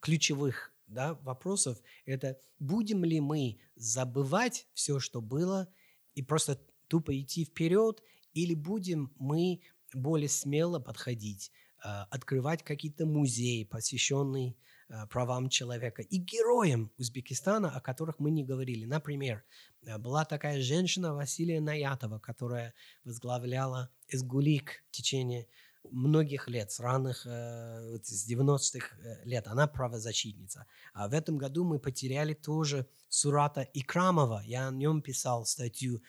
[0.00, 1.80] ключевых да, вопросов.
[2.06, 5.68] Это будем ли мы забывать все, что было,
[6.14, 9.60] и просто тупо идти вперед, или будем мы
[9.92, 11.50] более смело подходить,
[11.84, 14.56] э, открывать какие-то музеи, посвященные
[14.88, 18.84] э, правам человека и героям Узбекистана, о которых мы не говорили.
[18.84, 19.44] Например,
[19.82, 22.74] э, была такая женщина Василия Наятова, которая
[23.04, 25.46] возглавляла Изгулик в течение
[25.90, 29.46] многих лет, с ранних, э, с 90-х э, лет.
[29.46, 30.66] Она правозащитница.
[30.92, 34.42] А в этом году мы потеряли тоже Сурата Икрамова.
[34.44, 36.02] Я о нем писал статью.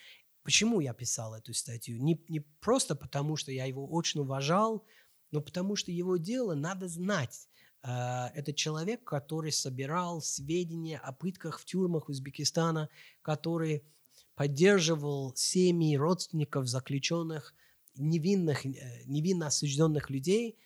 [0.44, 2.02] Почему я писал эту статью?
[2.02, 4.86] Не, не просто потому, что я его очень уважал,
[5.32, 7.48] но потому что его дело надо знать.
[7.84, 12.90] Э, Это человек, который собирал сведения о пытках в тюрьмах Узбекистана,
[13.22, 13.84] который
[14.36, 17.54] поддерживал семьи родственников заключенных
[17.96, 20.58] невинных, э, невинно осужденных людей,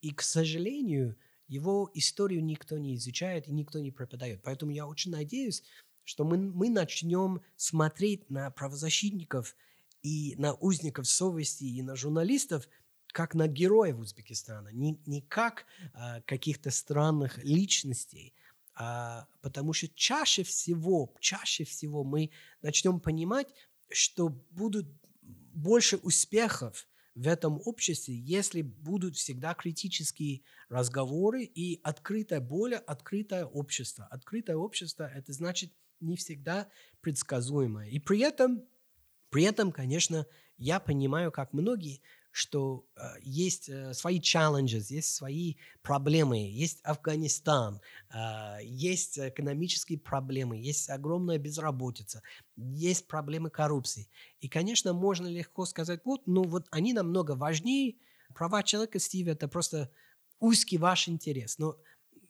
[0.00, 1.16] и, к сожалению,
[1.48, 4.42] его историю никто не изучает и никто не преподает.
[4.42, 5.62] Поэтому я очень надеюсь,
[6.04, 9.56] что мы, мы начнем смотреть на правозащитников
[10.02, 12.68] и на узников совести и на журналистов
[13.12, 15.64] как на героев Узбекистана, не, не как
[15.94, 18.34] а, каких-то странных личностей,
[18.74, 22.30] а, потому что чаще всего, чаще всего мы
[22.60, 23.48] начнем понимать,
[23.90, 24.86] что будут
[25.56, 34.06] больше успехов в этом обществе, если будут всегда критические разговоры и открытое, более открытое общество.
[34.10, 36.68] Открытое общество– это значит не всегда
[37.00, 37.88] предсказуемое.
[37.88, 38.62] И при этом,
[39.30, 40.26] при этом, конечно,
[40.58, 42.02] я понимаю, как многие,
[42.36, 47.80] что э, есть э, свои challenges, есть свои проблемы, есть Афганистан,
[48.12, 52.20] э, есть экономические проблемы, есть огромная безработица,
[52.54, 54.10] есть проблемы коррупции.
[54.40, 57.94] И, конечно, можно легко сказать, вот, ну вот они намного важнее,
[58.34, 59.90] права человека, Стив, это просто
[60.38, 61.56] узкий ваш интерес.
[61.56, 61.78] Но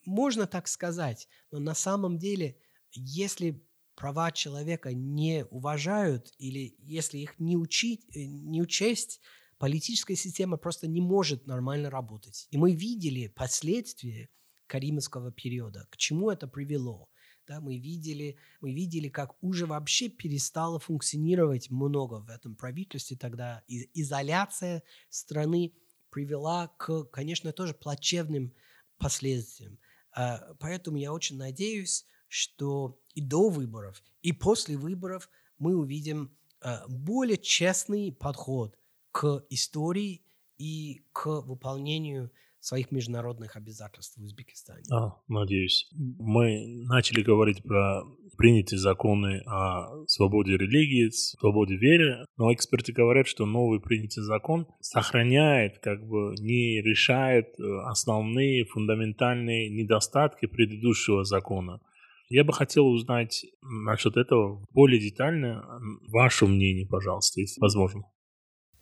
[0.05, 2.57] можно так сказать, но на самом деле,
[2.93, 3.61] если
[3.97, 9.21] права человека не уважают или если их не учить, не учесть,
[9.59, 12.47] политическая система просто не может нормально работать.
[12.51, 14.29] И мы видели последствия
[14.67, 17.09] каримовского периода, к чему это привело.
[17.47, 23.63] Да, мы, видели, мы видели, как уже вообще перестало функционировать много в этом правительстве тогда.
[23.69, 25.73] И изоляция страны
[26.11, 28.53] привела к, конечно, тоже плачевным
[28.99, 29.79] последствиям.
[30.11, 36.85] А, поэтому я очень надеюсь, что и до выборов, и после выборов мы увидим а,
[36.89, 38.77] более честный подход–
[39.17, 40.21] к истории
[40.59, 44.83] и к выполнению своих международных обязательств в Узбекистане.
[44.93, 45.89] А, надеюсь.
[45.95, 48.03] Мы начали говорить про
[48.37, 55.79] принятые законы о свободе религии, свободе веры, но эксперты говорят, что новый принятый закон сохраняет,
[55.79, 61.81] как бы не решает э, основные фундаментальные недостатки предыдущего закона.
[62.29, 65.65] Я бы хотел узнать насчет этого более детально.
[66.09, 68.03] Ваше мнение, пожалуйста, если возможно.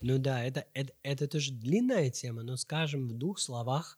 [0.06, 3.96] Ну да, это, это, это тоже длинная тема, но скажем в двух словах,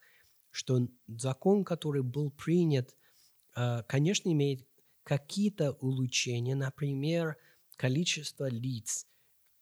[0.53, 2.95] что закон, который был принят,
[3.57, 4.65] э, конечно, имеет
[5.03, 7.37] какие-то улучшения, например,
[7.75, 9.09] количество лиц,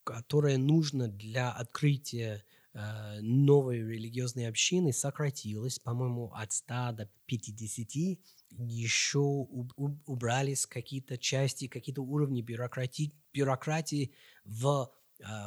[0.05, 8.19] которое нужно для открытия э, новой религиозной общины, сократилось, по-моему, от 100 до 50.
[8.51, 14.13] Еще убрались какие-то части, какие-то уровни бюрократии, бюрократии
[14.45, 14.93] в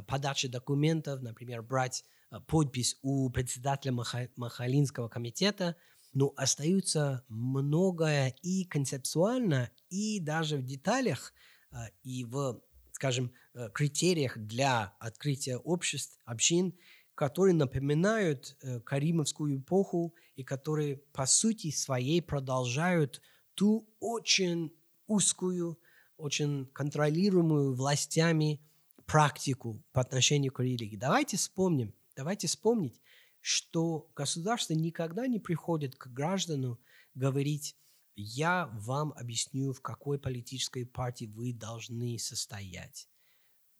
[0.08, 3.94] подачи документов, например, брать э, подпись у председателя
[4.36, 5.76] Махалинского комитета,
[6.14, 11.34] но остаются многое и концептуально, и даже в деталях,
[11.72, 12.62] э, и в,
[12.92, 13.32] скажем,
[13.74, 16.74] критериях для открытия обществ, общин,
[17.16, 18.56] которые напоминают
[18.86, 23.22] Каримовскую эпоху и которые по сути своей продолжают
[23.56, 24.72] ту очень
[25.08, 25.80] узкую,
[26.18, 28.62] очень контролируемую властями
[29.08, 30.98] практику по отношению к религии.
[30.98, 33.02] Давайте вспомним, давайте вспомнить,
[33.40, 36.80] что государство никогда не приходит к граждану
[37.16, 37.76] говорить,
[38.16, 43.08] я вам объясню, в какой политической партии вы должны состоять.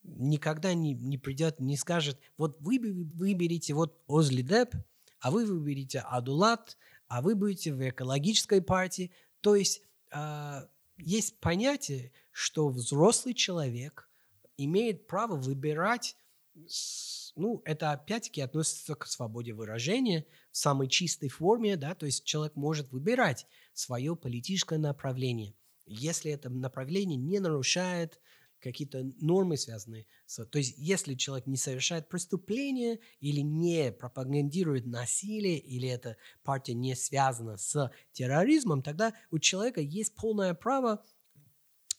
[0.04, 4.76] Никогда не, не придет, не скажет, вот вы выберите вот Озлидеп,
[5.20, 9.12] а вы выберете Адулат, а вы будете в экологической партии.
[9.42, 10.68] То есть э,
[10.98, 14.07] есть понятие, что взрослый человек
[14.58, 16.16] имеет право выбирать,
[17.36, 22.56] ну, это опять-таки относится к свободе выражения в самой чистой форме, да, то есть человек
[22.56, 25.54] может выбирать свое политическое направление,
[25.86, 28.20] если это направление не нарушает
[28.60, 30.44] какие-то нормы, связанные с...
[30.46, 36.96] То есть, если человек не совершает преступление или не пропагандирует насилие, или эта партия не
[36.96, 41.06] связана с терроризмом, тогда у человека есть полное право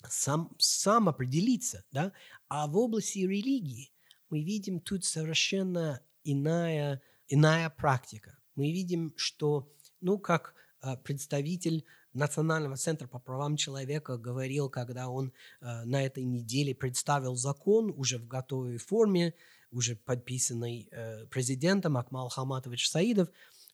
[0.09, 2.13] сам, сам определиться, да?
[2.49, 3.91] А в области религии
[4.31, 8.39] мы видим тут совершенно иная, иная практика.
[8.55, 15.33] Мы видим, что, ну, как э, представитель Национального центра по правам человека говорил, когда он
[15.61, 19.35] э, на этой неделе представил закон уже в готовой форме,
[19.71, 23.29] уже подписанный э, президентом Акмал Хаматович Саидов,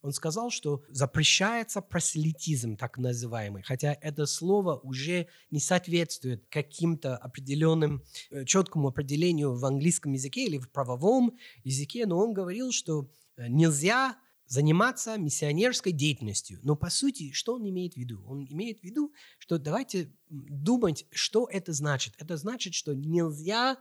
[0.05, 8.03] он сказал, что запрещается проселитизм, так называемый, хотя это слово уже не соответствует каким-то определенным,
[8.31, 13.49] э, четкому определению в английском языке или в правовом языке, но он говорил, что э,
[13.49, 16.61] нельзя заниматься миссионерской деятельностью.
[16.63, 18.23] Но по сути, что он имеет в виду?
[18.27, 22.13] Он имеет в виду, что давайте думать, что это значит.
[22.19, 23.79] Это значит, что нельзя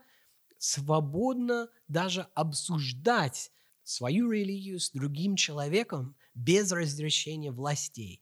[0.57, 3.51] свободно даже обсуждать
[3.83, 8.21] свою религию с другим человеком без разрешения властей.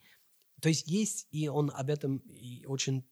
[0.61, 3.03] То есть есть, и он об этом и очень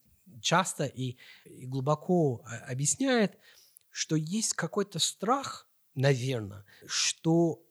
[0.41, 3.37] часто и, и глубоко а, объясняет,
[3.89, 7.63] что есть какой-то страх, наверное, что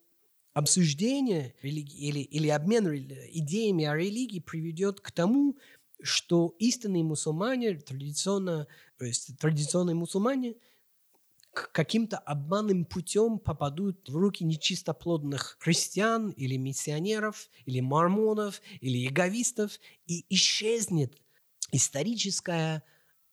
[0.52, 5.56] обсуждение религии или, или обмен идеями о религии приведет к тому,
[6.02, 8.66] что истинные мусульмане, традиционно,
[8.98, 10.56] то есть традиционные мусульмане,
[11.72, 20.24] каким-то обманным путем попадут в руки нечистоплодных христиан или миссионеров, или мормонов, или яговистов, и
[20.28, 21.20] исчезнет
[21.72, 22.82] историческая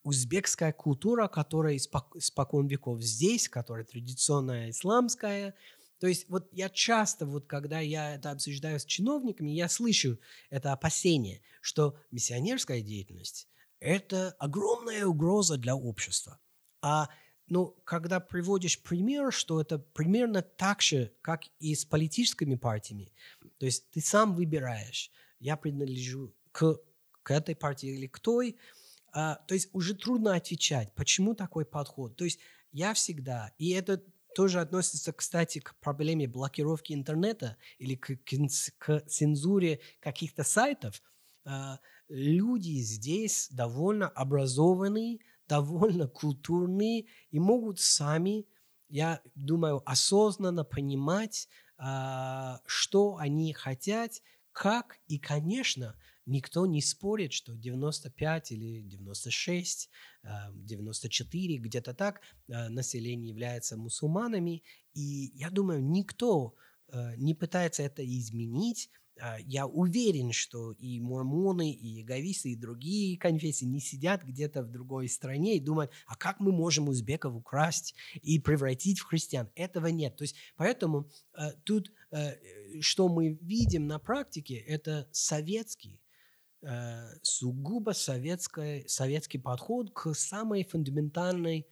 [0.03, 5.55] узбекская культура, которая испокон веков здесь, которая традиционная исламская.
[5.99, 10.19] То есть вот я часто, вот когда я это обсуждаю с чиновниками, я слышу
[10.49, 13.47] это опасение, что миссионерская деятельность–
[13.79, 16.39] это огромная угроза для общества.
[16.81, 17.09] А
[17.47, 23.11] ну, когда приводишь пример, что это примерно так же, как и с политическими партиями,
[23.57, 26.79] то есть ты сам выбираешь, я принадлежу к,
[27.23, 28.57] к этой партии или к той,
[29.11, 32.15] а, то есть уже трудно отвечать, почему такой подход.
[32.15, 32.39] То есть
[32.71, 34.03] я всегда, и это
[34.35, 38.31] тоже относится, кстати, к проблеме блокировки интернета или к, к,
[38.77, 41.01] к цензуре каких-то сайтов.
[41.45, 41.79] А,
[42.09, 48.45] люди здесь довольно образованные, довольно культурные и могут сами,
[48.89, 54.21] я думаю, осознанно понимать, а, что они хотят,
[54.51, 59.89] как и, конечно, никто не спорит, что 95 или 96,
[60.53, 64.63] 94, а, где-то так, а, население является мусульманами.
[64.93, 66.55] И я думаю, никто
[67.17, 68.91] не пытается это изменить,
[69.45, 75.07] я уверен, что и мормоны, и яговисты, и другие конфессии не сидят где-то в другой
[75.07, 79.49] стране и думают, а как мы можем узбеков украсть и превратить в христиан?
[79.55, 80.15] Этого нет.
[80.17, 82.35] То есть поэтому э, тут, э,
[82.81, 86.01] что мы видим на практике, это советский,
[86.61, 91.67] э, сугубо советский, советский подход к самой фундаментальной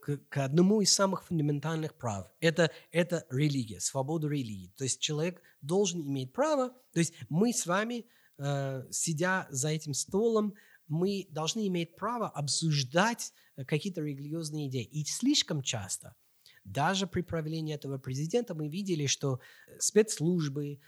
[0.00, 2.26] к, к одному из самых фундаментальных прав.
[2.40, 4.72] Это, это религия, свобода религии.
[4.76, 8.06] То есть человек должен иметь право, то есть мы с вами,
[8.38, 10.54] э, сидя за этим столом,
[10.88, 14.84] мы должны иметь право обсуждать э, какие-то религиозные идеи.
[14.84, 16.16] И слишком часто,
[16.64, 19.40] даже при правлении этого президента, мы видели, что
[19.78, 20.80] спецслужбы,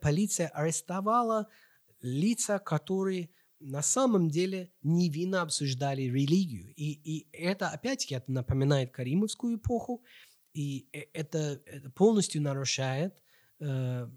[0.00, 1.48] полиция арестовала
[2.00, 3.30] лица, которые
[3.62, 6.72] на самом деле невинно обсуждали религию.
[6.74, 10.02] И, и это, опять-таки, это напоминает Каримовскую эпоху,
[10.52, 13.14] и э, это, это полностью нарушает
[13.60, 14.08] э,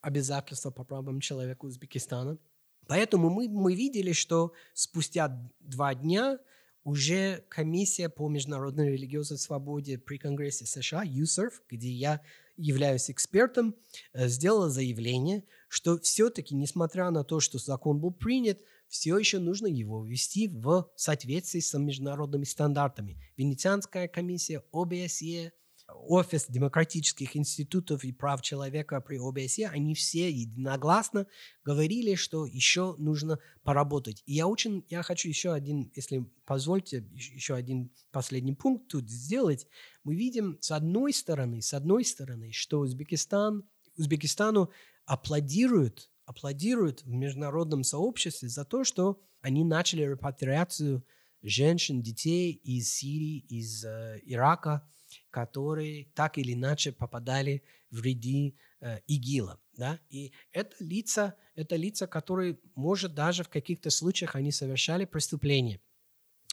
[0.00, 2.38] обязательства по правам человека Узбекистана.
[2.86, 6.38] Поэтому мы, мы видели, что спустя два дня
[6.84, 12.22] уже комиссия по международной религиозной свободе при Конгрессе США, USERF, где я
[12.58, 13.74] являюсь экспертом,
[14.12, 19.66] э, сделала заявление, что все-таки, несмотря на то, что закон был принят, все еще нужно
[19.66, 23.18] его ввести в соответствии с международными стандартами.
[23.36, 25.52] Венецианская комиссия, ОБСЕ,
[25.88, 31.26] Офис демократических институтов и прав человека при ОБСЕ, они все единогласно
[31.64, 34.22] говорили, что еще нужно поработать.
[34.26, 39.66] И я очень, я хочу еще один, если позвольте, еще один последний пункт тут сделать.
[40.04, 43.66] Мы видим с одной стороны, с одной стороны, что Узбекистан,
[43.96, 44.70] Узбекистану
[45.06, 51.02] аплодируют, аплодируют в международном сообществе за то, что они начали репатриацию
[51.42, 54.86] женщин, детей из Сирии, из э, Ирака,
[55.30, 59.60] которые так или иначе попадали в ряды э, ИГИЛа.
[59.76, 60.00] Да?
[60.10, 65.80] И это лица, это лица, которые, может, даже в каких-то случаях они совершали преступления.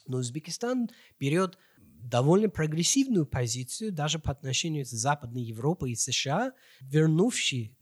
[0.07, 0.89] Но Узбекистан
[1.19, 7.75] берет довольно прогрессивную позицию даже по отношению с Западной Европой и США, вернувший,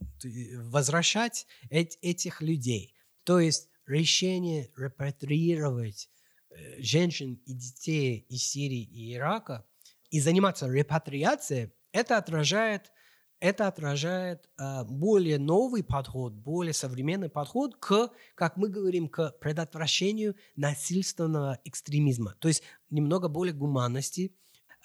[0.54, 2.94] возвращать эт, этих людей.
[3.24, 6.08] То есть решение репатриировать
[6.50, 9.66] э, женщин и детей из Сирии и Ирака
[10.14, 12.92] и заниматься репатриацией, это отражает,
[13.40, 20.36] это отражает э, более новый подход, более современный подход к, как мы говорим, к предотвращению
[20.54, 22.36] насильственного экстремизма.
[22.38, 24.36] То есть немного более гуманности,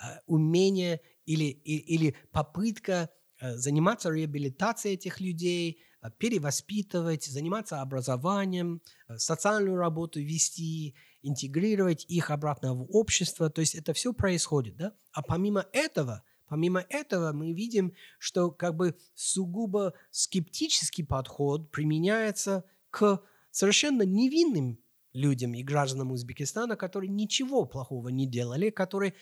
[0.02, 5.84] э, умение или, или, или попытка э, заниматься реабилитацией этих людей,
[6.18, 8.82] перевоспитывать, заниматься образованием,
[9.18, 13.50] социальную работу вести, интегрировать их обратно в общество.
[13.50, 14.78] То есть это все происходит.
[14.78, 14.94] Да?
[15.12, 23.22] А помимо этого, помимо этого мы видим, что как бы сугубо скептический подход применяется к
[23.52, 24.80] совершенно невинным
[25.14, 29.16] людям и гражданам Узбекистана, которые ничего плохого не делали, которые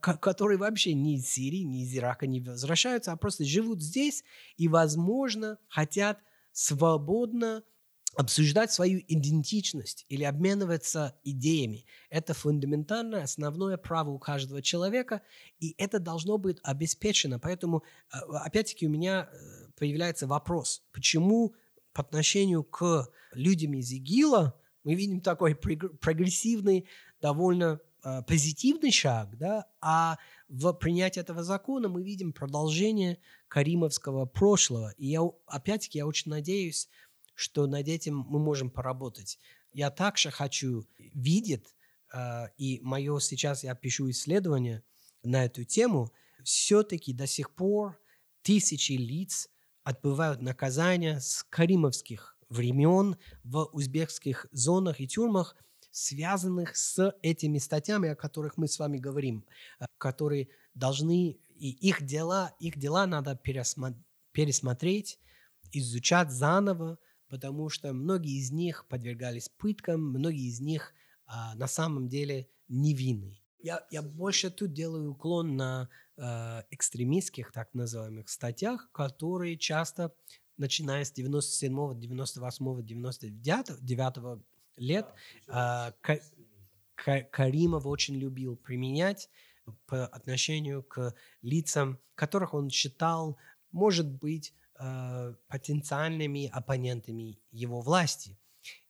[0.00, 4.24] ко- которые вообще не из Сирии, не из Ирака не возвращаются, а просто живут здесь
[4.56, 6.18] и, возможно, хотят
[6.52, 7.62] свободно
[8.14, 11.84] обсуждать свою идентичность или обмениваться идеями.
[12.08, 15.20] Это фундаментальное, основное право у каждого человека,
[15.58, 17.38] и это должно быть обеспечено.
[17.38, 17.82] Поэтому,
[18.12, 21.54] э, опять-таки, у меня э, появляется вопрос, почему
[21.92, 26.86] по отношению к людям из ИГИЛа мы видим такой прогрессивный,
[27.20, 30.16] довольно э, позитивный шаг, да, а
[30.48, 34.92] в принятии этого закона мы видим продолжение каримовского прошлого.
[34.96, 36.88] И я, опять-таки, я очень надеюсь,
[37.36, 39.38] что над этим мы можем поработать.
[39.72, 41.76] Я также хочу видеть,
[42.12, 44.82] э, и мое сейчас я пишу исследование
[45.22, 46.12] на эту тему,
[46.42, 48.00] все-таки до сих пор
[48.42, 49.50] тысячи лиц
[49.84, 55.56] отбывают наказания с каримовских времен в узбекских зонах и тюрьмах,
[55.90, 59.44] связанных с этими статьями, о которых мы с вами говорим,
[59.78, 63.38] э, которые должны, и их дела, их дела надо
[64.32, 65.18] пересмотреть,
[65.72, 66.98] изучать заново,
[67.28, 70.92] потому что многие из них подвергались пыткам, многие из них
[71.26, 73.40] а, на самом деле невинны.
[73.58, 80.14] Я, я больше тут делаю уклон на э, экстремистских, так называемых, статьях, которые часто,
[80.56, 84.42] начиная с 97, 98, 99 9
[84.76, 85.06] лет,
[85.48, 85.90] э,
[86.94, 89.28] Каримов очень любил применять
[89.86, 93.36] по отношению к лицам, которых он считал,
[93.72, 98.38] может быть, э, потенциальными оппонентами его власти.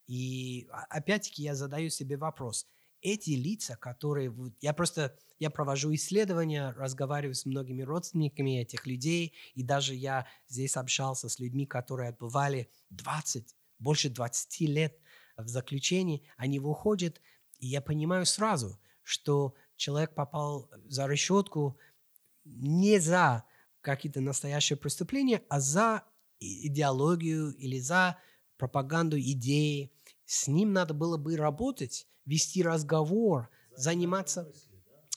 [0.07, 2.67] И опять-таки я задаю себе вопрос.
[3.01, 4.35] Эти лица, которые...
[4.61, 10.77] Я просто я провожу исследования, разговариваю с многими родственниками этих людей, и даже я здесь
[10.77, 14.99] общался с людьми, которые отбывали 20, больше 20 лет
[15.37, 16.23] в заключении.
[16.37, 17.21] Они выходят,
[17.59, 21.79] и я понимаю сразу, что человек попал за решетку
[22.45, 23.45] не за
[23.87, 26.03] какие-то настоящие преступления, а за
[26.41, 28.19] идеологию или за
[28.59, 29.93] пропаганду идеи.
[30.25, 34.53] С ним надо было бы работать, вести разговор, заниматься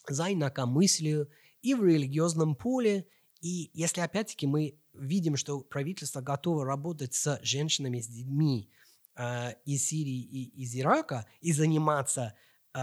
[0.07, 1.30] за инакомыслию
[1.63, 3.07] и в религиозном поле.
[3.41, 8.70] И если опять-таки мы видим, что правительство готово работать с женщинами, с детьми
[9.15, 12.36] э, из Сирии и из Ирака и заниматься
[12.76, 12.80] э,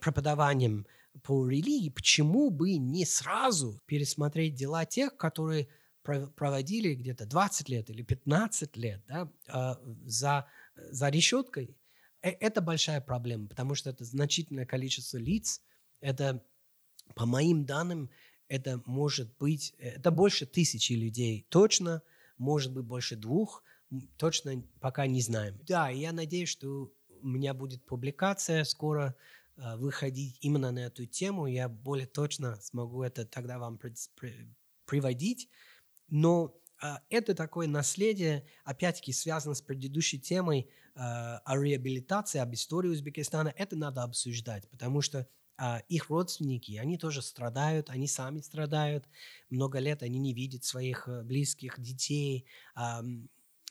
[0.00, 0.86] преподаванием
[1.22, 5.68] по религии, почему бы не сразу пересмотреть дела тех, которые
[6.02, 10.46] проводили где-то 20 лет или 15 лет да, а, за,
[10.76, 11.76] за решеткой.
[12.22, 15.60] Э, это большая проблема, потому что это значительное количество лиц.
[16.00, 16.44] Это,
[17.14, 18.10] по моим данным,
[18.48, 22.02] это может быть, это больше тысячи людей точно,
[22.38, 23.64] может быть больше двух,
[24.16, 25.58] точно пока не знаем.
[25.66, 31.46] Да, я надеюсь, что у меня будет публикация скоро Э, выходить именно на эту тему,
[31.46, 33.80] я более точно смогу это тогда вам
[34.84, 35.48] приводить.
[36.08, 42.88] Но э, это такое наследие, опять-таки, связано с предыдущей темой э, о реабилитации, об истории
[42.88, 43.52] Узбекистана.
[43.56, 45.26] Это надо обсуждать, потому что
[45.88, 49.08] их родственники, они тоже страдают, они сами страдают.
[49.48, 52.44] Много лет они не видят своих близких детей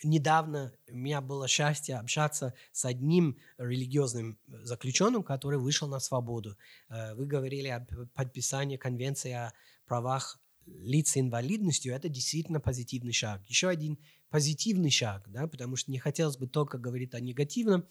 [0.03, 6.57] недавно у меня было счастье общаться с одним религиозным заключенным, который вышел на свободу.
[6.89, 9.53] Э, вы говорили о подписании конвенции о
[9.85, 11.93] правах лиц с инвалидностью.
[11.93, 13.45] Это действительно позитивный шаг.
[13.47, 17.87] Еще один позитивный шаг, да, потому что не хотелось бы только говорить о негативном.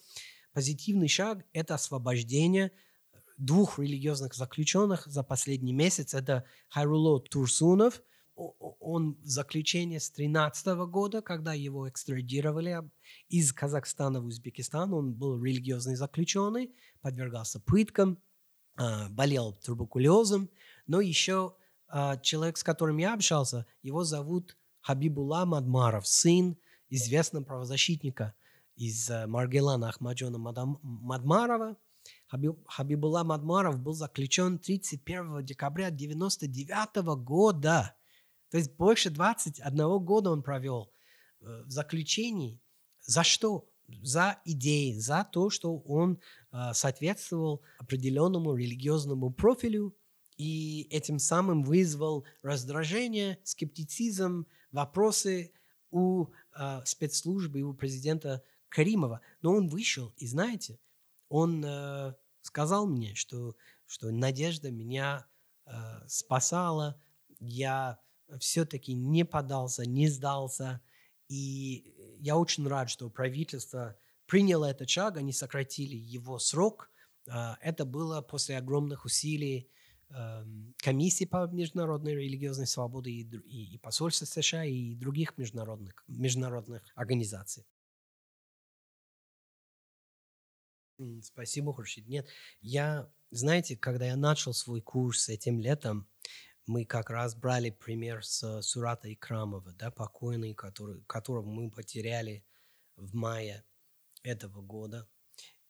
[0.53, 2.73] Позитивный шаг– это освобождение
[3.39, 6.15] двух религиозных заключенных за последний месяц.
[6.15, 8.03] Это Хайруло Турсунов–
[8.37, 12.83] он в заключении с 13 года, когда его экстрадировали
[13.29, 18.19] из Казахстана в Узбекистан, он был религиозный заключенный, подвергался пыткам,
[18.77, 20.51] а, болел туберкулезом,
[20.87, 21.55] но еще
[21.89, 26.57] а, человек, с которым я общался, его зовут Хабибула Мадмаров, сын
[26.91, 28.35] известного правозащитника
[28.77, 31.77] из а, Маргелана Ахмаджона Мадмарова.
[32.67, 37.95] Хабибула Мадмаров был заключен 31 декабря 1999 года
[38.55, 40.93] то есть больше 21 года он провел
[41.41, 42.61] э, в заключении.
[43.01, 43.69] За что?
[44.01, 46.21] За идеи, за то, что он
[46.53, 49.97] э, соответствовал определенному религиозному профилю
[50.37, 55.51] и этим самым вызвал раздражение, скептицизм, вопросы
[55.91, 59.21] у э, спецслужбы и у президента Каримова.
[59.43, 60.79] Но он вышел, и знаете,
[61.29, 61.67] он
[62.43, 65.27] сказал мне, что, что надежда меня
[66.07, 67.01] спасала,
[67.41, 67.99] я
[68.39, 70.81] все-таки не подался, не сдался.
[71.29, 73.97] И я очень рад, что правительство
[74.27, 76.91] приняло этот шаг, они сократили его срок
[77.29, 79.71] А, Это было после огромных усилий
[80.11, 87.65] эм, комиссии по международной религиозной свободе и, посольства США и других международных, международных организаций.
[91.23, 92.07] Спасибо, Хуршид.
[92.07, 92.29] Нет,
[92.61, 96.09] я, знаете, когда я начал свой курс этим летом,
[96.67, 102.45] мы как раз брали пример с Сурата Икрамова, да, покойный, который, которого мы потеряли
[102.97, 103.65] в мае
[104.23, 105.09] этого года.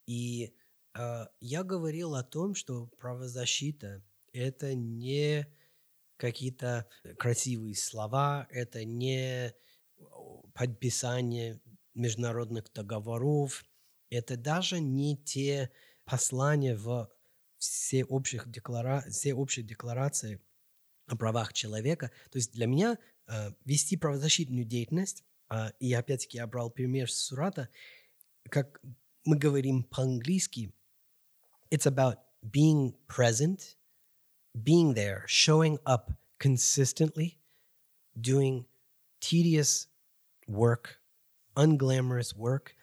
[0.06, 0.54] И
[0.94, 5.46] э, я говорил о том, что правозащита– это не
[6.16, 6.88] какие-то
[7.18, 9.52] красивые слова, это не
[10.54, 11.60] подписание
[11.94, 13.64] международных договоров,
[14.10, 15.70] это даже не те
[16.04, 17.10] послания в
[17.58, 19.04] все общих, деклара...
[19.08, 20.40] все общие декларации
[21.07, 22.11] о правах человека.
[22.31, 22.97] То есть для меня
[23.27, 27.69] э, вести правозащитную деятельность, а, и опять-таки я брал пример с Сурата,
[28.49, 28.79] как
[29.25, 30.71] мы говорим по-английски,
[31.71, 33.75] it's about being present,
[34.53, 37.39] being there, showing up consistently,
[38.19, 38.65] doing
[39.19, 39.87] tedious
[40.47, 40.99] work,
[41.55, 42.75] unglamorous work.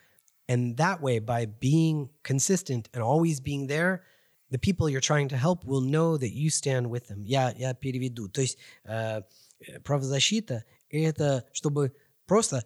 [0.49, 4.03] And that way, by being consistent and always being there,
[4.52, 7.24] the people you're trying to help will know that you stand with them.
[7.24, 8.28] Я, я переведу.
[8.28, 9.22] То есть э,
[9.60, 11.92] э, правозащита– это чтобы
[12.26, 12.64] просто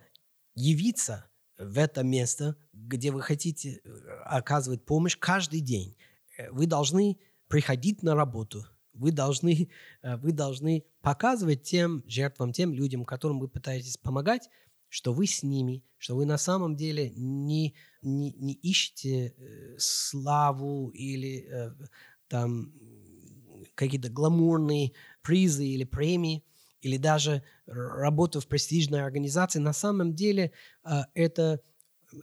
[0.57, 1.27] явиться
[1.59, 3.89] в это место, где вы хотите э,
[4.25, 5.97] оказывать помощь каждый день.
[6.37, 7.19] Э, Вы должны
[7.49, 8.67] приходить на работу.
[8.93, 9.69] Вы должны,
[10.03, 14.49] вы должны показывать тем жертвам, тем людям, которым вы пытаетесь помогать,
[14.89, 20.91] что вы с ними, что вы на самом деле не, не, не ищете э, славу
[20.91, 21.71] или э,
[22.29, 22.73] там
[23.75, 26.45] какие-то гламурные призы или премии,
[26.81, 29.59] или даже работу в престижной организации.
[29.59, 30.53] На самом деле
[30.85, 31.61] э, это,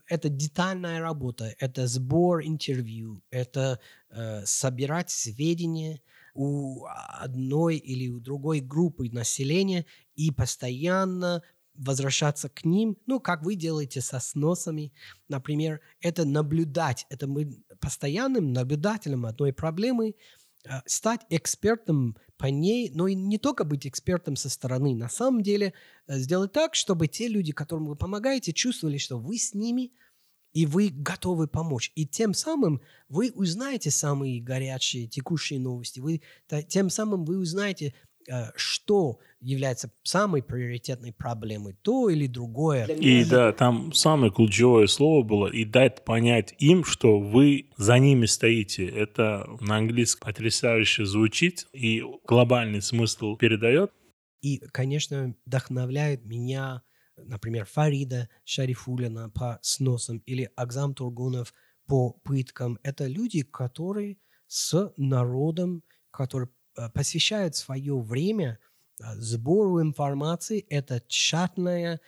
[0.08, 6.02] это детальная работа, это сбор интервью, это э, собирать сведения
[6.34, 6.86] у
[7.20, 9.86] одной или у другой группы населения
[10.16, 11.44] и постоянно
[11.76, 14.94] возвращаться к ним, ну, как вы делаете со сносами,
[15.28, 20.16] например, это наблюдать, это мы постоянным наблюдателем одной проблемы,
[20.66, 25.42] э, стать экспертом по ней, но и не только быть экспертом со стороны, на самом
[25.42, 25.74] деле
[26.08, 29.92] э, сделать так, чтобы те люди, которым вы помогаете, чувствовали, что вы с ними,
[30.54, 31.92] и вы готовы помочь.
[31.96, 36.00] И тем самым вы узнаете самые горячие, текущие новости.
[36.00, 36.22] Вы,
[36.68, 37.96] тем самым вы узнаете,
[38.56, 42.86] что является самой приоритетной проблемой, то или другое.
[42.86, 48.26] И да, там самое ключевое слово было и дать понять им, что вы за ними
[48.26, 48.88] стоите.
[48.88, 53.92] Это на английском потрясающе звучит и глобальный смысл передает.
[54.42, 56.84] И, конечно, вдохновляет меня,
[57.18, 61.54] например, Фарида Шарифулина по сносам или Акзам Тургунов
[61.88, 62.78] по пыткам.
[62.84, 64.18] Это люди, которые
[64.48, 66.52] с народом, которые э,
[66.94, 68.60] посвящают свое время
[69.00, 70.66] э, сбору информации.
[70.70, 72.00] Это тщательная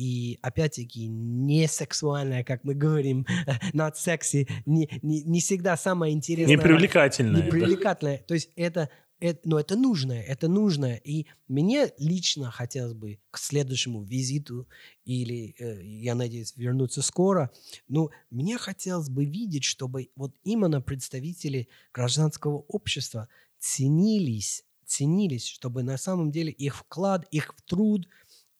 [0.00, 3.26] и, опять-таки, не сексуальная, как мы говорим,
[3.74, 6.56] not sexy, не, не, не всегда самая интересная.
[6.56, 7.40] Непривлекательное.
[7.42, 7.46] да.
[7.46, 8.18] Непривлекательное.
[8.26, 8.88] То есть это,
[9.20, 10.96] это, но это нужное, это нужное.
[11.04, 14.66] И мне лично хотелось бы к следующему визиту
[15.04, 17.50] или, э, я надеюсь, вернуться скоро,
[17.86, 23.28] но мне хотелось бы видеть, чтобы вот именно представители гражданского общества
[23.60, 28.08] ценились, ценились, чтобы на самом деле их вклад, их труд,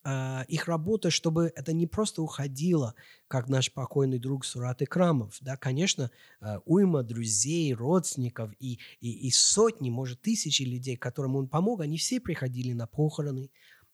[0.03, 2.95] а, их работа, чтобы это не просто уходило,
[3.27, 5.37] как наш покойный друг Сурат Икрамов.
[5.41, 11.47] Да, конечно, а, уйма друзей, родственников и, и, и сотни, может, тысячи людей, которым он
[11.47, 13.51] помог, они все приходили на похороны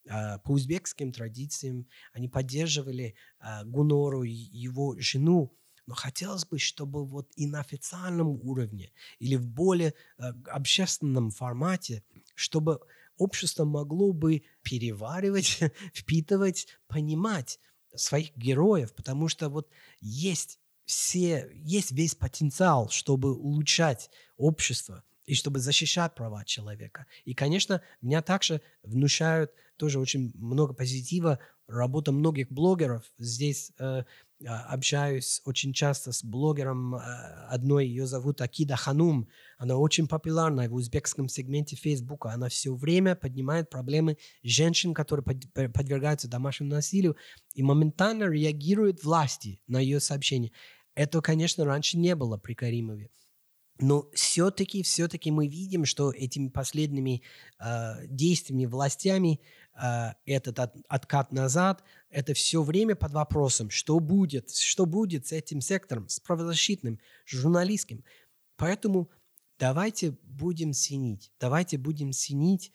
[0.10, 3.16] а, по узбекским традициям, они поддерживали
[3.66, 5.54] Гунору его жену,
[5.88, 12.04] но хотелось бы, чтобы вот и на официальном уровне или в более а, общественном формате,
[12.36, 12.80] чтобы
[13.18, 15.60] общество могло бы переваривать,
[15.94, 17.60] впитывать, понимать
[17.96, 19.70] своих героев, потому что вот
[20.02, 27.06] есть все, есть весь потенциал, чтобы улучшать общество и чтобы защищать права человека.
[27.26, 33.04] И, конечно, меня также внушают тоже очень много позитива работа многих блогеров.
[33.18, 34.04] Здесь э,
[34.46, 37.00] общаюсь очень часто с блогером э,
[37.50, 39.28] одной, ее зовут Акида Ханум.
[39.58, 42.32] Она очень популярна в узбекском сегменте Фейсбука.
[42.32, 47.16] Она все время поднимает проблемы женщин, которые под- подвергаются домашнему насилию,
[47.54, 50.52] и моментально реагирует власти на ее сообщения.
[50.94, 53.10] Это, конечно, раньше не было при Каримове.
[53.80, 57.22] Но все-таки, все-таки мы видим, что этими последними
[57.60, 59.40] э, действиями властями
[60.26, 65.62] этот от- откат назад, это все время под вопросом, что будет, что будет с этим
[65.62, 68.04] сектором, с правозащитным, журналистским.
[68.56, 69.10] Поэтому
[69.60, 72.72] давайте будем ценить, давайте будем ценить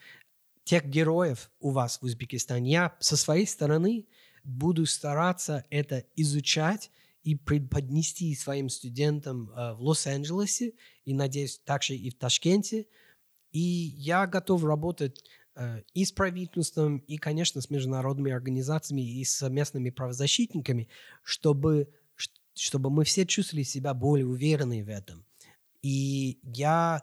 [0.65, 2.71] тех героев у вас в Узбекистане.
[2.71, 4.07] Я со своей стороны
[4.45, 6.91] буду стараться это изучать
[7.23, 10.75] и преподнести своим студентам э, в Лос-Анджелесе
[11.05, 12.87] и, надеюсь, также и в Ташкенте.
[13.53, 15.23] И я готов работать
[15.95, 20.89] и с правительством, и, конечно, с международными организациями, и с местными правозащитниками,
[21.23, 21.89] чтобы,
[22.55, 25.27] чтобы мы все чувствовали себя более уверенными в этом.
[25.83, 27.03] И я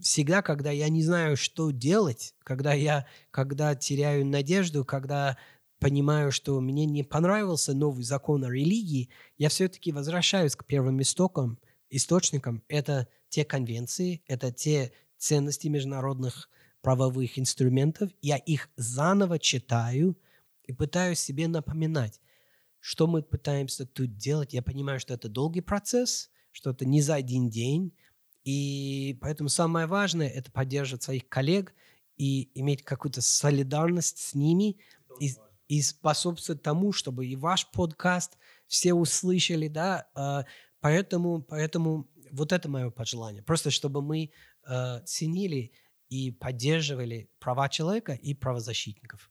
[0.00, 5.36] всегда, когда я не знаю, что делать, когда я когда теряю надежду, когда
[5.80, 11.58] понимаю, что мне не понравился новый закон о религии, я все-таки возвращаюсь к первым истокам,
[11.90, 12.62] источникам.
[12.68, 16.48] Это те конвенции, это те ценности международных
[16.88, 18.10] правовых инструментов.
[18.22, 20.18] Я их заново читаю
[20.64, 22.18] и пытаюсь себе напоминать,
[22.80, 24.54] что мы пытаемся тут делать.
[24.54, 27.94] Я понимаю, что это долгий процесс, что это не за один день.
[28.42, 31.74] И поэтому самое важное– это поддерживать своих коллег
[32.16, 34.78] и иметь какую-то солидарность с ними–
[35.20, 35.34] и,
[35.68, 40.44] и способствовать тому, чтобы и ваш подкаст все услышали, да, э,
[40.80, 44.30] поэтому, поэтому вот это мое пожелание, просто чтобы мы
[44.66, 45.72] э, ценили
[46.08, 49.30] и поддерживали права человека и правозащитников.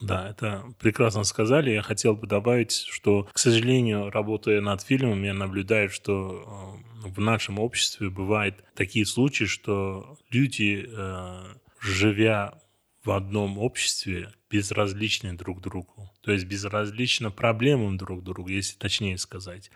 [0.00, 1.70] Да, это прекрасно сказали.
[1.70, 7.18] Я хотел бы добавить, что, к сожалению, работая над фильмом, я наблюдаю, что э, в
[7.18, 12.60] нашем обществе бывают такие случаи, что люди, э, живя
[13.04, 16.10] в одном обществе безразличны друг другу.
[16.22, 19.70] То есть безразлично проблемам друг другу, если точнее сказать.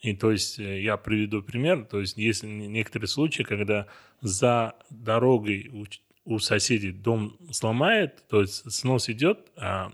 [0.00, 1.84] И то есть э, я приведу пример.
[1.84, 3.86] То есть есть некоторые случаи, когда
[4.20, 5.86] за дорогой у,
[6.24, 9.92] у соседей дом сломает, то есть снос идет, а,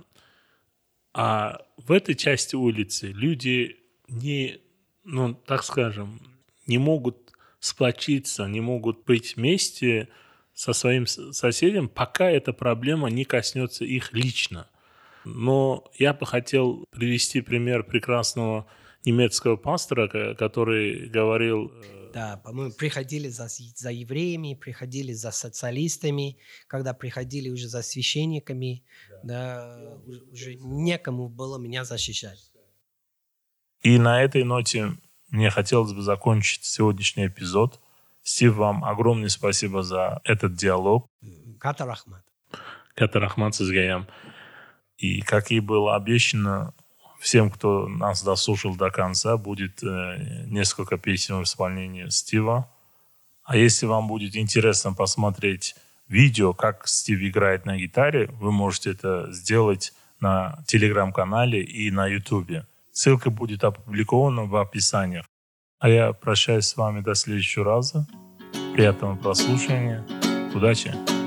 [1.15, 3.79] а в этой части улицы люди
[4.09, 4.61] не,
[5.05, 6.21] ну так скажем,
[6.67, 10.09] не могут сплочиться, не могут быть вместе,
[10.55, 14.69] со своим соседем, пока эта проблема не коснется их лично.
[15.25, 18.67] Но я бы хотел привести пример прекрасного
[19.05, 21.73] немецкого пастора, который говорил...
[21.83, 28.85] Э, да, по-моему, приходили за, за евреями, приходили за социалистами, когда приходили уже за священниками,
[29.23, 29.95] да, да
[30.33, 32.51] уже некому было меня защищать.
[33.83, 34.93] И на этой ноте
[35.31, 37.81] мне хотелось бы закончить сегодняшний эпизод–
[38.23, 41.11] Стив, вам огромное спасибо за этот диалог.
[41.59, 42.25] Ката рахмат.
[42.95, 44.07] Ката рахмат сізге
[44.97, 46.73] И, как и было обещано,
[47.23, 52.69] всем, кто нас дослушал до конца, будет э, несколько песен в исполнении Стива.
[53.45, 55.77] А если вам будет интересно посмотреть
[56.09, 62.67] видео, как Стив играет на гитаре, вы можете это сделать на телеграм-канале и на ютубе.
[62.93, 65.25] Ссылка будет опубликована в описании.
[65.79, 68.07] А я прощаюсь с вами до следующего раза.
[68.75, 70.05] Приятного прослушивания.
[70.55, 71.22] Удачи!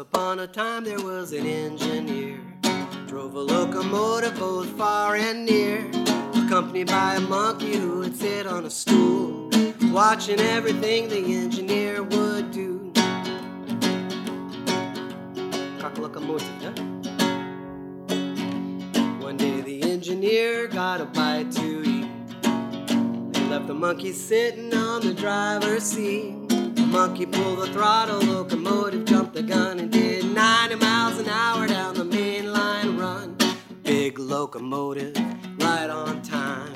[0.00, 2.40] upon a time there was an engineer.
[3.06, 5.86] Drove a locomotive both far and near,
[6.42, 9.50] accompanied by a monkey who would sit on a stool,
[9.92, 12.78] watching everything the engineer would do.
[19.20, 22.08] One day the engineer got a bite to eat.
[23.36, 26.49] he left the monkey sitting on the driver's seat.
[26.90, 31.94] Monkey pulled the throttle, locomotive jumped the gun and did 90 miles an hour down
[31.94, 33.36] the main line run.
[33.84, 35.16] Big locomotive,
[35.58, 36.72] right on time.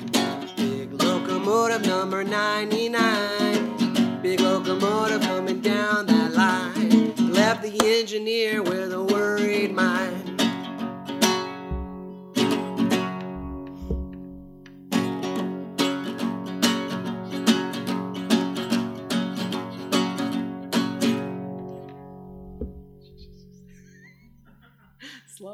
[0.55, 4.21] Big locomotive number 99.
[4.21, 7.13] Big locomotive coming down that line.
[7.33, 10.24] Left the engineer with a worried mind.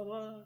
[0.02, 0.46] Howard.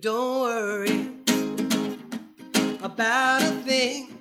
[0.00, 1.08] Don't worry
[2.82, 4.16] about a thing.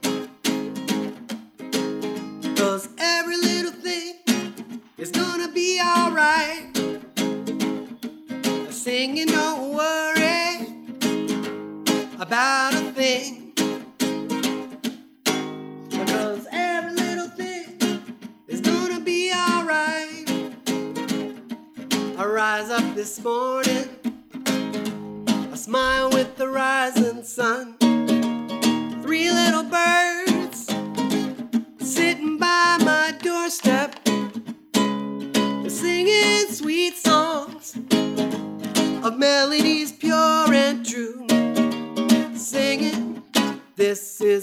[2.57, 4.15] Cause every little thing
[4.97, 6.75] is gonna be alright.
[8.71, 9.28] Singing
[12.29, 13.53] about a thing.
[15.89, 17.79] Because every little thing
[18.47, 20.29] is gonna be alright.
[22.19, 23.89] I rise up this morning,
[25.51, 27.78] I smile with the rising sun.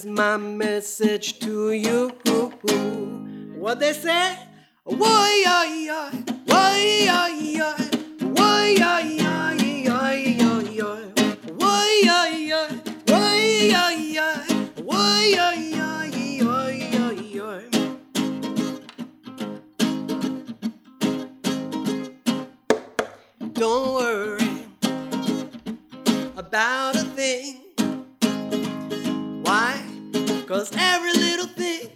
[0.05, 2.09] Message to you.
[3.59, 4.38] What they say?
[4.84, 7.07] Why, why, why,
[8.26, 9.07] why, why,
[23.57, 24.66] Don't worry
[26.36, 27.66] about a thing.
[30.47, 31.90] Cause every little thing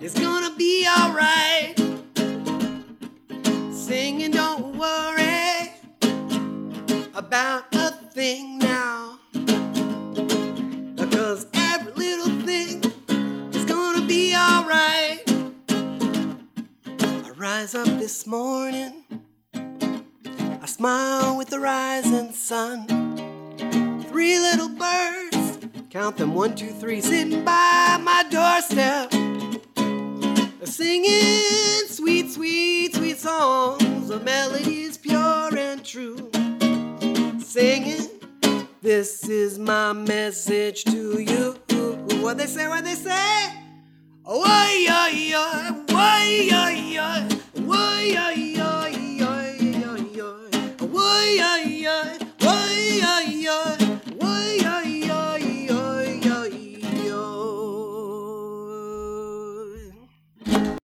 [0.00, 1.76] is gonna be alright.
[3.72, 5.70] Singing, don't worry
[7.14, 9.20] about a thing now.
[10.96, 12.82] Because every little thing
[13.54, 15.22] is gonna be alright.
[16.88, 19.04] I rise up this morning,
[19.54, 22.88] I smile with the rising sun.
[24.10, 25.27] Three little birds,
[25.90, 29.10] Count them one, two, three, sitting by my doorstep,
[30.62, 34.08] singing sweet, sweet, sweet songs.
[34.08, 36.30] The melodies pure and true.
[37.40, 38.06] Singing,
[38.82, 41.56] this is my message to you.
[42.20, 43.54] What they say, what they say.
[44.26, 44.44] Oh,
[44.78, 49.08] yeah, yeah, oh, yeah, yeah, oh, yeah, yeah, yeah.